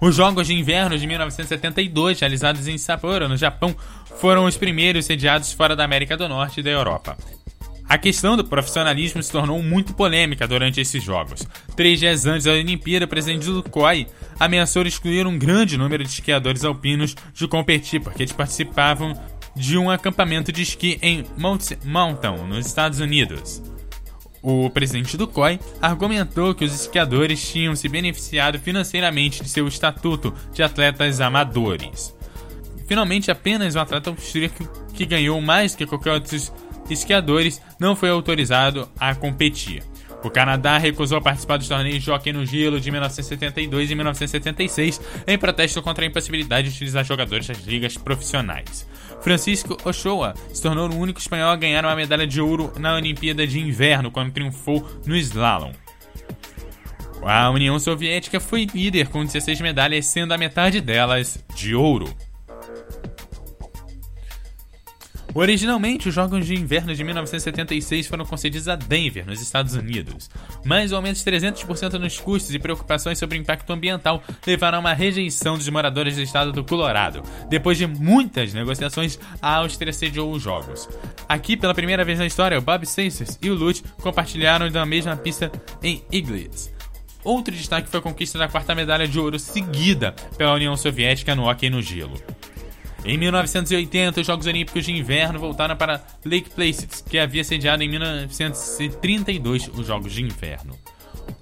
Os 0.00 0.16
Jogos 0.16 0.48
de 0.48 0.54
Inverno 0.54 0.98
de 0.98 1.06
1972, 1.06 2.18
realizados 2.18 2.66
em 2.66 2.76
Sapporo, 2.76 3.28
no 3.28 3.36
Japão, 3.36 3.74
foram 4.18 4.46
os 4.46 4.56
primeiros 4.56 5.04
sediados 5.04 5.52
fora 5.52 5.76
da 5.76 5.84
América 5.84 6.16
do 6.16 6.28
Norte 6.28 6.58
e 6.58 6.62
da 6.62 6.70
Europa. 6.70 7.16
A 7.92 7.98
questão 7.98 8.38
do 8.38 8.44
profissionalismo 8.46 9.22
se 9.22 9.30
tornou 9.30 9.62
muito 9.62 9.92
polêmica 9.92 10.48
durante 10.48 10.80
esses 10.80 11.04
jogos. 11.04 11.46
Três 11.76 12.00
dias 12.00 12.24
antes 12.24 12.44
da 12.44 12.52
Olimpíada, 12.52 13.04
o 13.04 13.08
presidente 13.08 13.44
do 13.44 13.62
COI 13.62 14.06
ameaçou 14.40 14.86
excluir 14.86 15.26
um 15.26 15.38
grande 15.38 15.76
número 15.76 16.02
de 16.02 16.08
esquiadores 16.08 16.64
alpinos 16.64 17.14
de 17.34 17.46
competir, 17.46 18.00
porque 18.00 18.22
eles 18.22 18.32
participavam 18.32 19.12
de 19.54 19.76
um 19.76 19.90
acampamento 19.90 20.50
de 20.50 20.62
esqui 20.62 20.98
em 21.02 21.26
Mount 21.36 21.72
Mountain, 21.84 22.38
nos 22.48 22.64
Estados 22.64 22.98
Unidos. 22.98 23.62
O 24.40 24.70
presidente 24.70 25.18
do 25.18 25.28
COI 25.28 25.60
argumentou 25.78 26.54
que 26.54 26.64
os 26.64 26.74
esquiadores 26.74 27.46
tinham 27.46 27.76
se 27.76 27.90
beneficiado 27.90 28.58
financeiramente 28.58 29.42
de 29.42 29.50
seu 29.50 29.68
estatuto 29.68 30.32
de 30.54 30.62
atletas 30.62 31.20
amadores. 31.20 32.16
Finalmente, 32.88 33.30
apenas 33.30 33.74
o 33.74 33.80
atleta 33.80 34.08
austríaco 34.08 34.66
que 34.94 35.04
ganhou 35.04 35.38
mais 35.42 35.74
que 35.74 35.84
qualquer 35.84 36.12
outro 36.12 36.30
esquiadores 36.90 37.60
não 37.78 37.96
foi 37.96 38.10
autorizado 38.10 38.88
a 38.98 39.14
competir. 39.14 39.82
O 40.24 40.30
Canadá 40.30 40.78
recusou 40.78 41.20
participar 41.20 41.56
dos 41.56 41.68
torneios 41.68 42.02
de 42.02 42.10
hockey 42.10 42.32
no 42.32 42.46
gelo 42.46 42.80
de 42.80 42.90
1972 42.90 43.90
e 43.90 43.94
1976 43.94 45.00
em 45.26 45.36
protesto 45.36 45.82
contra 45.82 46.04
a 46.04 46.08
impossibilidade 46.08 46.68
de 46.68 46.74
utilizar 46.74 47.04
jogadores 47.04 47.48
das 47.48 47.58
ligas 47.64 47.96
profissionais. 47.96 48.86
Francisco 49.20 49.76
Ochoa 49.84 50.34
se 50.52 50.62
tornou 50.62 50.88
o 50.88 50.96
único 50.96 51.18
espanhol 51.18 51.50
a 51.50 51.56
ganhar 51.56 51.84
uma 51.84 51.96
medalha 51.96 52.26
de 52.26 52.40
ouro 52.40 52.72
na 52.78 52.94
Olimpíada 52.94 53.46
de 53.46 53.58
Inverno 53.58 54.10
quando 54.10 54.32
triunfou 54.32 54.86
no 55.04 55.16
slalom. 55.16 55.72
A 57.24 57.48
União 57.50 57.78
Soviética 57.78 58.40
foi 58.40 58.66
líder 58.66 59.08
com 59.08 59.24
16 59.24 59.60
medalhas, 59.60 60.06
sendo 60.06 60.34
a 60.34 60.38
metade 60.38 60.80
delas 60.80 61.42
de 61.54 61.74
ouro. 61.74 62.12
Originalmente, 65.34 66.08
os 66.08 66.14
Jogos 66.14 66.46
de 66.46 66.54
Inverno 66.54 66.94
de 66.94 67.02
1976 67.02 68.06
foram 68.06 68.24
concedidos 68.26 68.68
a 68.68 68.76
Denver, 68.76 69.26
nos 69.26 69.40
Estados 69.40 69.74
Unidos, 69.74 70.30
mas 70.64 70.92
o 70.92 70.96
aumento 70.96 71.16
de 71.16 71.24
300% 71.24 71.94
nos 71.94 72.18
custos 72.20 72.54
e 72.54 72.58
preocupações 72.58 73.18
sobre 73.18 73.38
o 73.38 73.40
impacto 73.40 73.72
ambiental 73.72 74.22
levaram 74.46 74.78
a 74.78 74.80
uma 74.80 74.92
rejeição 74.92 75.56
dos 75.56 75.68
moradores 75.68 76.16
do 76.16 76.22
estado 76.22 76.52
do 76.52 76.62
Colorado. 76.62 77.22
Depois 77.48 77.78
de 77.78 77.86
muitas 77.86 78.52
negociações, 78.52 79.18
a 79.40 79.56
Áustria 79.56 79.92
sediou 79.92 80.30
os 80.32 80.42
Jogos. 80.42 80.88
Aqui, 81.28 81.56
pela 81.56 81.74
primeira 81.74 82.04
vez 82.04 82.18
na 82.18 82.26
história, 82.26 82.58
o 82.58 82.62
Bob 82.62 82.84
Sensers 82.84 83.38
e 83.40 83.50
o 83.50 83.54
Lutz 83.54 83.82
compartilharam 84.02 84.70
da 84.70 84.84
mesma 84.84 85.16
pista 85.16 85.50
em 85.82 86.04
Iglitz. 86.12 86.70
Outro 87.24 87.54
destaque 87.54 87.88
foi 87.88 88.00
a 88.00 88.02
conquista 88.02 88.38
da 88.38 88.48
quarta 88.48 88.74
medalha 88.74 89.06
de 89.06 89.18
ouro 89.18 89.38
seguida 89.38 90.12
pela 90.36 90.54
União 90.54 90.76
Soviética 90.76 91.34
no 91.34 91.44
hóquei 91.44 91.70
no 91.70 91.80
gelo. 91.80 92.20
Em 93.04 93.18
1980, 93.18 94.20
os 94.20 94.26
Jogos 94.26 94.46
Olímpicos 94.46 94.84
de 94.84 94.92
Inverno 94.92 95.38
voltaram 95.38 95.76
para 95.76 96.04
Lake 96.24 96.50
Placid, 96.50 97.02
que 97.08 97.18
havia 97.18 97.42
sediado 97.42 97.82
em 97.82 97.88
1932 97.88 99.68
os 99.74 99.86
Jogos 99.88 100.12
de 100.12 100.22
Inverno. 100.22 100.78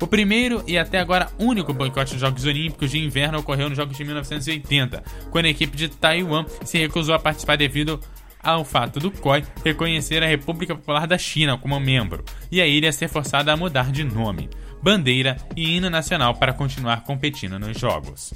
O 0.00 0.06
primeiro 0.06 0.64
e 0.66 0.78
até 0.78 0.98
agora 0.98 1.28
único 1.38 1.74
boicote 1.74 2.12
dos 2.12 2.20
Jogos 2.20 2.46
Olímpicos 2.46 2.90
de 2.90 2.98
Inverno 2.98 3.38
ocorreu 3.38 3.68
nos 3.68 3.76
Jogos 3.76 3.94
de 3.94 4.04
1980, 4.04 5.04
quando 5.30 5.44
a 5.44 5.50
equipe 5.50 5.76
de 5.76 5.88
Taiwan 5.88 6.46
se 6.64 6.78
recusou 6.78 7.14
a 7.14 7.18
participar 7.18 7.56
devido 7.56 8.00
ao 8.42 8.64
fato 8.64 8.98
do 8.98 9.10
COI 9.10 9.44
reconhecer 9.62 10.22
a 10.22 10.26
República 10.26 10.74
Popular 10.74 11.06
da 11.06 11.18
China 11.18 11.58
como 11.58 11.78
membro 11.78 12.24
e 12.50 12.58
a 12.58 12.66
ilha 12.66 12.90
ser 12.90 13.08
forçada 13.08 13.52
a 13.52 13.56
mudar 13.56 13.92
de 13.92 14.02
nome, 14.02 14.48
bandeira 14.82 15.36
e 15.54 15.76
hino 15.76 15.90
nacional 15.90 16.34
para 16.34 16.54
continuar 16.54 17.04
competindo 17.04 17.58
nos 17.58 17.78
Jogos. 17.78 18.32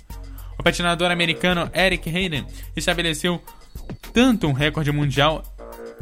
Patinador 0.65 1.11
americano 1.11 1.71
Eric 1.75 2.09
Hayden 2.09 2.47
estabeleceu 2.75 3.41
tanto 4.15 4.47
um 4.47 4.53
recorde 4.53 4.91
mundial 4.91 5.43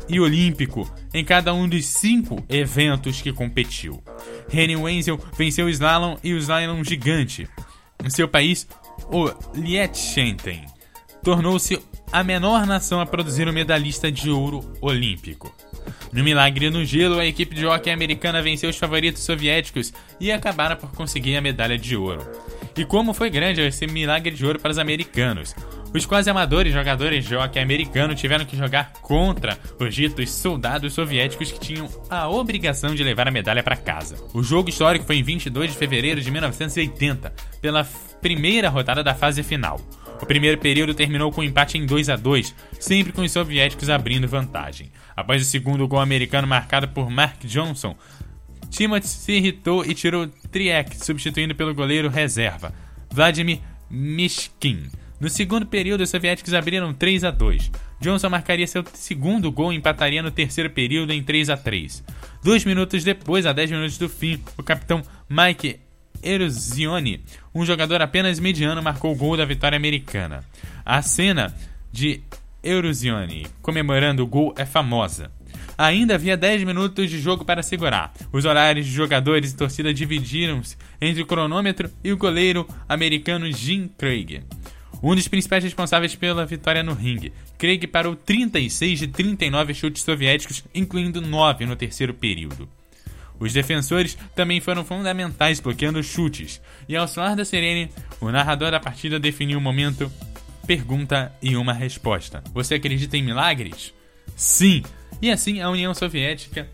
e 0.09 0.21
olímpico 0.21 0.89
em 1.13 1.25
cada 1.25 1.53
um 1.53 1.69
dos 1.69 1.85
cinco 1.85 2.43
eventos 2.49 3.21
que 3.21 3.33
competiu. 3.33 4.03
Henry 4.53 4.77
Wenzel 4.77 5.19
venceu 5.37 5.67
o 5.67 5.71
slalom 5.71 6.17
e 6.23 6.33
o 6.33 6.39
slalom 6.39 6.85
gigante. 6.85 7.49
Em 8.05 8.09
seu 8.09 8.29
país, 8.29 8.69
o 9.11 9.31
Liechtenstein 9.55 10.65
tornou-se 11.23 11.81
a 12.13 12.23
menor 12.23 12.67
nação 12.67 13.01
a 13.01 13.07
produzir 13.07 13.49
um 13.49 13.53
medalhista 13.53 14.13
de 14.13 14.31
ouro 14.31 14.73
olímpico. 14.81 15.55
No 16.13 16.23
milagre 16.23 16.69
no 16.69 16.85
gelo, 16.85 17.19
a 17.19 17.27
equipe 17.27 17.55
de 17.55 17.67
hockey 17.67 17.91
americana 17.91 18.43
venceu 18.43 18.71
os 18.71 18.77
favoritos 18.77 19.23
soviéticos 19.23 19.93
e 20.21 20.31
acabaram 20.31 20.77
por 20.77 20.93
conseguir 20.93 21.37
a 21.37 21.41
medalha 21.41 21.79
de 21.79 21.97
ouro. 21.97 22.23
E 22.77 22.85
como 22.85 23.13
foi 23.13 23.29
grande 23.31 23.61
esse 23.61 23.87
milagre 23.87 24.35
de 24.35 24.45
ouro 24.45 24.59
para 24.59 24.71
os 24.71 24.79
americanos. 24.79 25.55
Os 25.95 26.07
quase 26.07 26.31
amadores 26.31 26.73
jogadores 26.73 27.27
de 27.27 27.37
hockey 27.37 27.59
americano 27.59 28.15
tiveram 28.15 28.47
que 28.47 28.57
jogar 28.57 28.93
contra 28.95 29.59
os 29.79 29.95
ditos 29.95 30.31
soldados 30.31 30.95
soviéticos 30.95 31.53
que 31.53 31.61
tinham 31.61 31.87
a 32.09 32.31
obrigação 32.31 32.95
de 32.95 33.05
levar 33.05 33.29
a 33.29 33.31
medalha 33.31 33.63
para 33.63 33.77
casa. 33.77 34.17
O 34.33 34.43
jogo 34.43 34.71
histórico 34.71 35.05
foi 35.05 35.17
em 35.17 35.23
22 35.23 35.73
de 35.73 35.77
fevereiro 35.77 36.21
de 36.21 36.31
1980, 36.31 37.35
pela 37.61 37.87
primeira 38.23 38.71
rodada 38.71 39.05
da 39.05 39.15
fase 39.15 39.43
final. 39.43 39.79
O 40.23 40.25
primeiro 40.25 40.57
período 40.57 40.95
terminou 40.95 41.33
com 41.33 41.41
um 41.41 41.45
empate 41.45 41.77
em 41.77 41.85
2 41.85 42.09
a 42.09 42.17
2, 42.17 42.55
sempre 42.79 43.13
com 43.13 43.23
os 43.23 43.33
soviéticos 43.33 43.91
abrindo 43.91 44.29
vantagem. 44.29 44.91
Após 45.17 45.43
o 45.43 45.45
segundo 45.45 45.87
gol 45.89 45.99
americano 45.99 46.47
marcado 46.47 46.89
por 46.89 47.11
Mark 47.11 47.45
Johnson, 47.45 47.97
Timothy 48.73 49.07
se 49.07 49.33
irritou 49.33 49.85
e 49.85 49.95
tirou 49.95 50.27
Triek, 50.51 50.97
substituindo 51.05 51.55
pelo 51.55 51.75
goleiro 51.75 52.09
reserva, 52.09 52.75
Vladimir 53.11 53.61
Mishkin. 53.91 54.91
No 55.21 55.29
segundo 55.29 55.67
período, 55.67 56.01
os 56.01 56.11
soviéticos 56.11 56.55
abriram 56.55 56.93
3 56.95 57.23
a 57.25 57.31
2. 57.31 57.71
Johnson 58.01 58.31
marcaria 58.31 58.67
seu 58.67 58.83
segundo 58.95 59.53
gol 59.53 59.73
e 59.73 59.77
empataria 59.77 60.23
no 60.23 60.31
terceiro 60.31 60.71
período 60.71 61.13
em 61.13 61.23
3 61.23 61.51
a 61.51 61.57
3. 61.57 62.03
Dois 62.43 62.65
minutos 62.65 63.05
depois, 63.05 63.45
a 63.45 63.53
10 63.53 63.73
minutos 63.73 63.99
do 63.99 64.09
fim, 64.09 64.43
o 64.57 64.63
capitão 64.63 65.03
Mike 65.29 65.79
Eruzione, 66.23 67.23
um 67.55 67.67
jogador 67.67 68.01
apenas 68.01 68.41
mediano, 68.41 68.83
marcou 68.83 69.13
o 69.13 69.17
gol 69.17 69.37
da 69.37 69.45
vitória 69.45 69.77
americana. 69.77 70.43
A 70.85 71.03
cena 71.03 71.55
de 71.93 72.23
Eruzione 72.63 73.47
comemorando 73.61 74.23
o 74.23 74.27
gol 74.27 74.55
é 74.57 74.65
famosa. 74.65 75.31
Ainda 75.77 76.15
havia 76.15 76.37
10 76.37 76.65
minutos 76.65 77.11
de 77.11 77.19
jogo 77.19 77.45
para 77.45 77.63
segurar. 77.63 78.13
Os 78.33 78.45
horários 78.45 78.87
de 78.87 78.93
jogadores 78.93 79.53
e 79.53 79.57
torcida 79.57 79.93
dividiram-se 79.93 80.77
entre 81.01 81.23
o 81.23 81.27
cronômetro 81.27 81.91
e 82.05 82.13
o 82.13 82.17
goleiro 82.17 82.67
americano 82.89 83.51
Jim 83.51 83.89
Craig. 83.97 84.43
Um 85.03 85.17
dos 85.17 85.27
principais 85.27 85.65
responsáveis 85.65 86.15
pela 86.15 86.47
vitória 86.47 86.83
no 86.83 86.95
ringue, 86.95 87.33
Craig 87.59 87.87
parou 87.89 88.15
36 88.15 89.01
de 89.01 89.09
39 89.09 89.75
chutes 89.75 90.03
soviéticos, 90.03 90.63
incluindo 90.73 91.21
9 91.21 91.67
no 91.67 91.75
terceiro 91.75 92.15
período. 92.15 92.69
Os 93.41 93.53
defensores 93.53 94.17
também 94.37 94.61
foram 94.61 94.85
fundamentais 94.85 95.59
bloqueando 95.59 96.01
chutes, 96.05 96.61
e 96.89 96.95
ao 96.95 97.09
soar 97.09 97.35
da 97.35 97.45
sirene, 97.45 97.91
o 98.21 98.31
narrador 98.31 98.71
da 98.71 98.79
partida 98.79 99.19
definiu 99.19 99.59
o 99.59 99.61
momento 99.61 100.13
pergunta 100.67 101.33
e 101.43 101.57
uma 101.57 101.73
resposta. 101.73 102.43
Você 102.55 102.77
acredita 102.77 103.17
em 103.17 103.23
milagres? 103.25 103.93
Sim! 104.37 104.85
E 105.23 105.31
assim 105.31 105.61
a 105.61 105.71
União 105.71 105.95
Soviética 105.95 106.69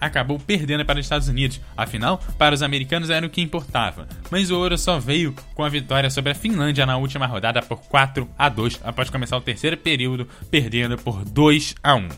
acabou 0.00 0.38
perdendo 0.38 0.84
para 0.84 0.98
os 0.98 1.04
Estados 1.04 1.26
Unidos. 1.26 1.60
Afinal, 1.76 2.18
para 2.38 2.54
os 2.54 2.62
americanos 2.62 3.10
era 3.10 3.26
o 3.26 3.28
que 3.28 3.42
importava. 3.42 4.08
Mas 4.30 4.50
o 4.50 4.56
ouro 4.56 4.78
só 4.78 4.98
veio 4.98 5.34
com 5.54 5.64
a 5.64 5.68
vitória 5.68 6.08
sobre 6.08 6.30
a 6.30 6.34
Finlândia 6.34 6.86
na 6.86 6.96
última 6.96 7.26
rodada 7.26 7.60
por 7.60 7.80
4 7.82 8.28
a 8.38 8.48
2, 8.48 8.80
após 8.84 9.10
começar 9.10 9.36
o 9.36 9.40
terceiro 9.42 9.76
período, 9.76 10.26
perdendo 10.50 10.96
por 10.96 11.24
2 11.24 11.74
a 11.82 11.96
1. 11.96 12.08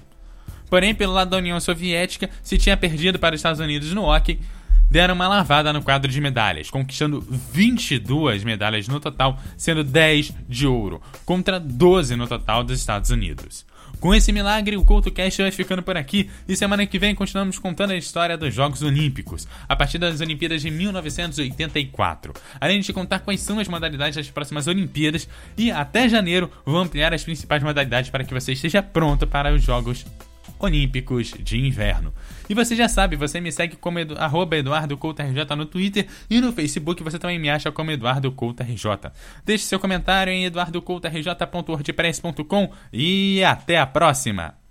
Porém, 0.68 0.94
pelo 0.94 1.14
lado 1.14 1.30
da 1.30 1.38
União 1.38 1.58
Soviética, 1.58 2.30
se 2.42 2.56
tinha 2.56 2.76
perdido 2.76 3.18
para 3.18 3.34
os 3.34 3.38
Estados 3.40 3.60
Unidos 3.60 3.92
no 3.92 4.04
hockey, 4.04 4.38
deram 4.90 5.14
uma 5.14 5.26
lavada 5.26 5.72
no 5.72 5.82
quadro 5.82 6.10
de 6.10 6.20
medalhas, 6.20 6.70
conquistando 6.70 7.20
22 7.20 8.44
medalhas 8.44 8.86
no 8.88 9.00
total, 9.00 9.38
sendo 9.56 9.82
10 9.82 10.32
de 10.46 10.66
ouro, 10.66 11.00
contra 11.24 11.58
12 11.58 12.14
no 12.14 12.26
total 12.26 12.62
dos 12.62 12.78
Estados 12.78 13.10
Unidos. 13.10 13.66
Com 14.02 14.12
esse 14.12 14.32
milagre, 14.32 14.76
o 14.76 14.84
CoutoCast 14.84 15.42
vai 15.42 15.52
ficando 15.52 15.80
por 15.80 15.96
aqui 15.96 16.28
e 16.48 16.56
semana 16.56 16.84
que 16.84 16.98
vem 16.98 17.14
continuamos 17.14 17.56
contando 17.60 17.92
a 17.92 17.96
história 17.96 18.36
dos 18.36 18.52
Jogos 18.52 18.82
Olímpicos, 18.82 19.46
a 19.68 19.76
partir 19.76 19.96
das 19.96 20.20
Olimpíadas 20.20 20.60
de 20.60 20.72
1984. 20.72 22.32
Além 22.60 22.80
de 22.80 22.92
contar 22.92 23.20
quais 23.20 23.40
são 23.40 23.60
as 23.60 23.68
modalidades 23.68 24.16
das 24.16 24.28
próximas 24.28 24.66
Olimpíadas 24.66 25.28
e 25.56 25.70
até 25.70 26.08
janeiro 26.08 26.50
vou 26.66 26.80
ampliar 26.80 27.14
as 27.14 27.22
principais 27.22 27.62
modalidades 27.62 28.10
para 28.10 28.24
que 28.24 28.34
você 28.34 28.54
esteja 28.54 28.82
pronto 28.82 29.24
para 29.24 29.54
os 29.54 29.62
Jogos 29.62 30.00
Olímpicos 30.00 30.31
de 31.42 31.58
Inverno. 31.58 32.14
E 32.48 32.54
você 32.54 32.76
já 32.76 32.88
sabe, 32.88 33.16
você 33.16 33.40
me 33.40 33.50
segue 33.50 33.74
como 33.76 33.98
edu, 33.98 34.14
no 35.56 35.66
Twitter 35.66 36.06
e 36.28 36.40
no 36.40 36.52
Facebook 36.52 37.02
você 37.02 37.18
também 37.18 37.38
me 37.38 37.48
acha 37.50 37.72
como 37.72 37.90
EduardoCoutoRJ. 37.90 39.10
Deixe 39.44 39.64
seu 39.64 39.80
comentário 39.80 40.32
em 40.32 40.44
eduardocoutorj.wordpress.com 40.44 42.72
e 42.92 43.42
até 43.44 43.78
a 43.78 43.86
próxima! 43.86 44.61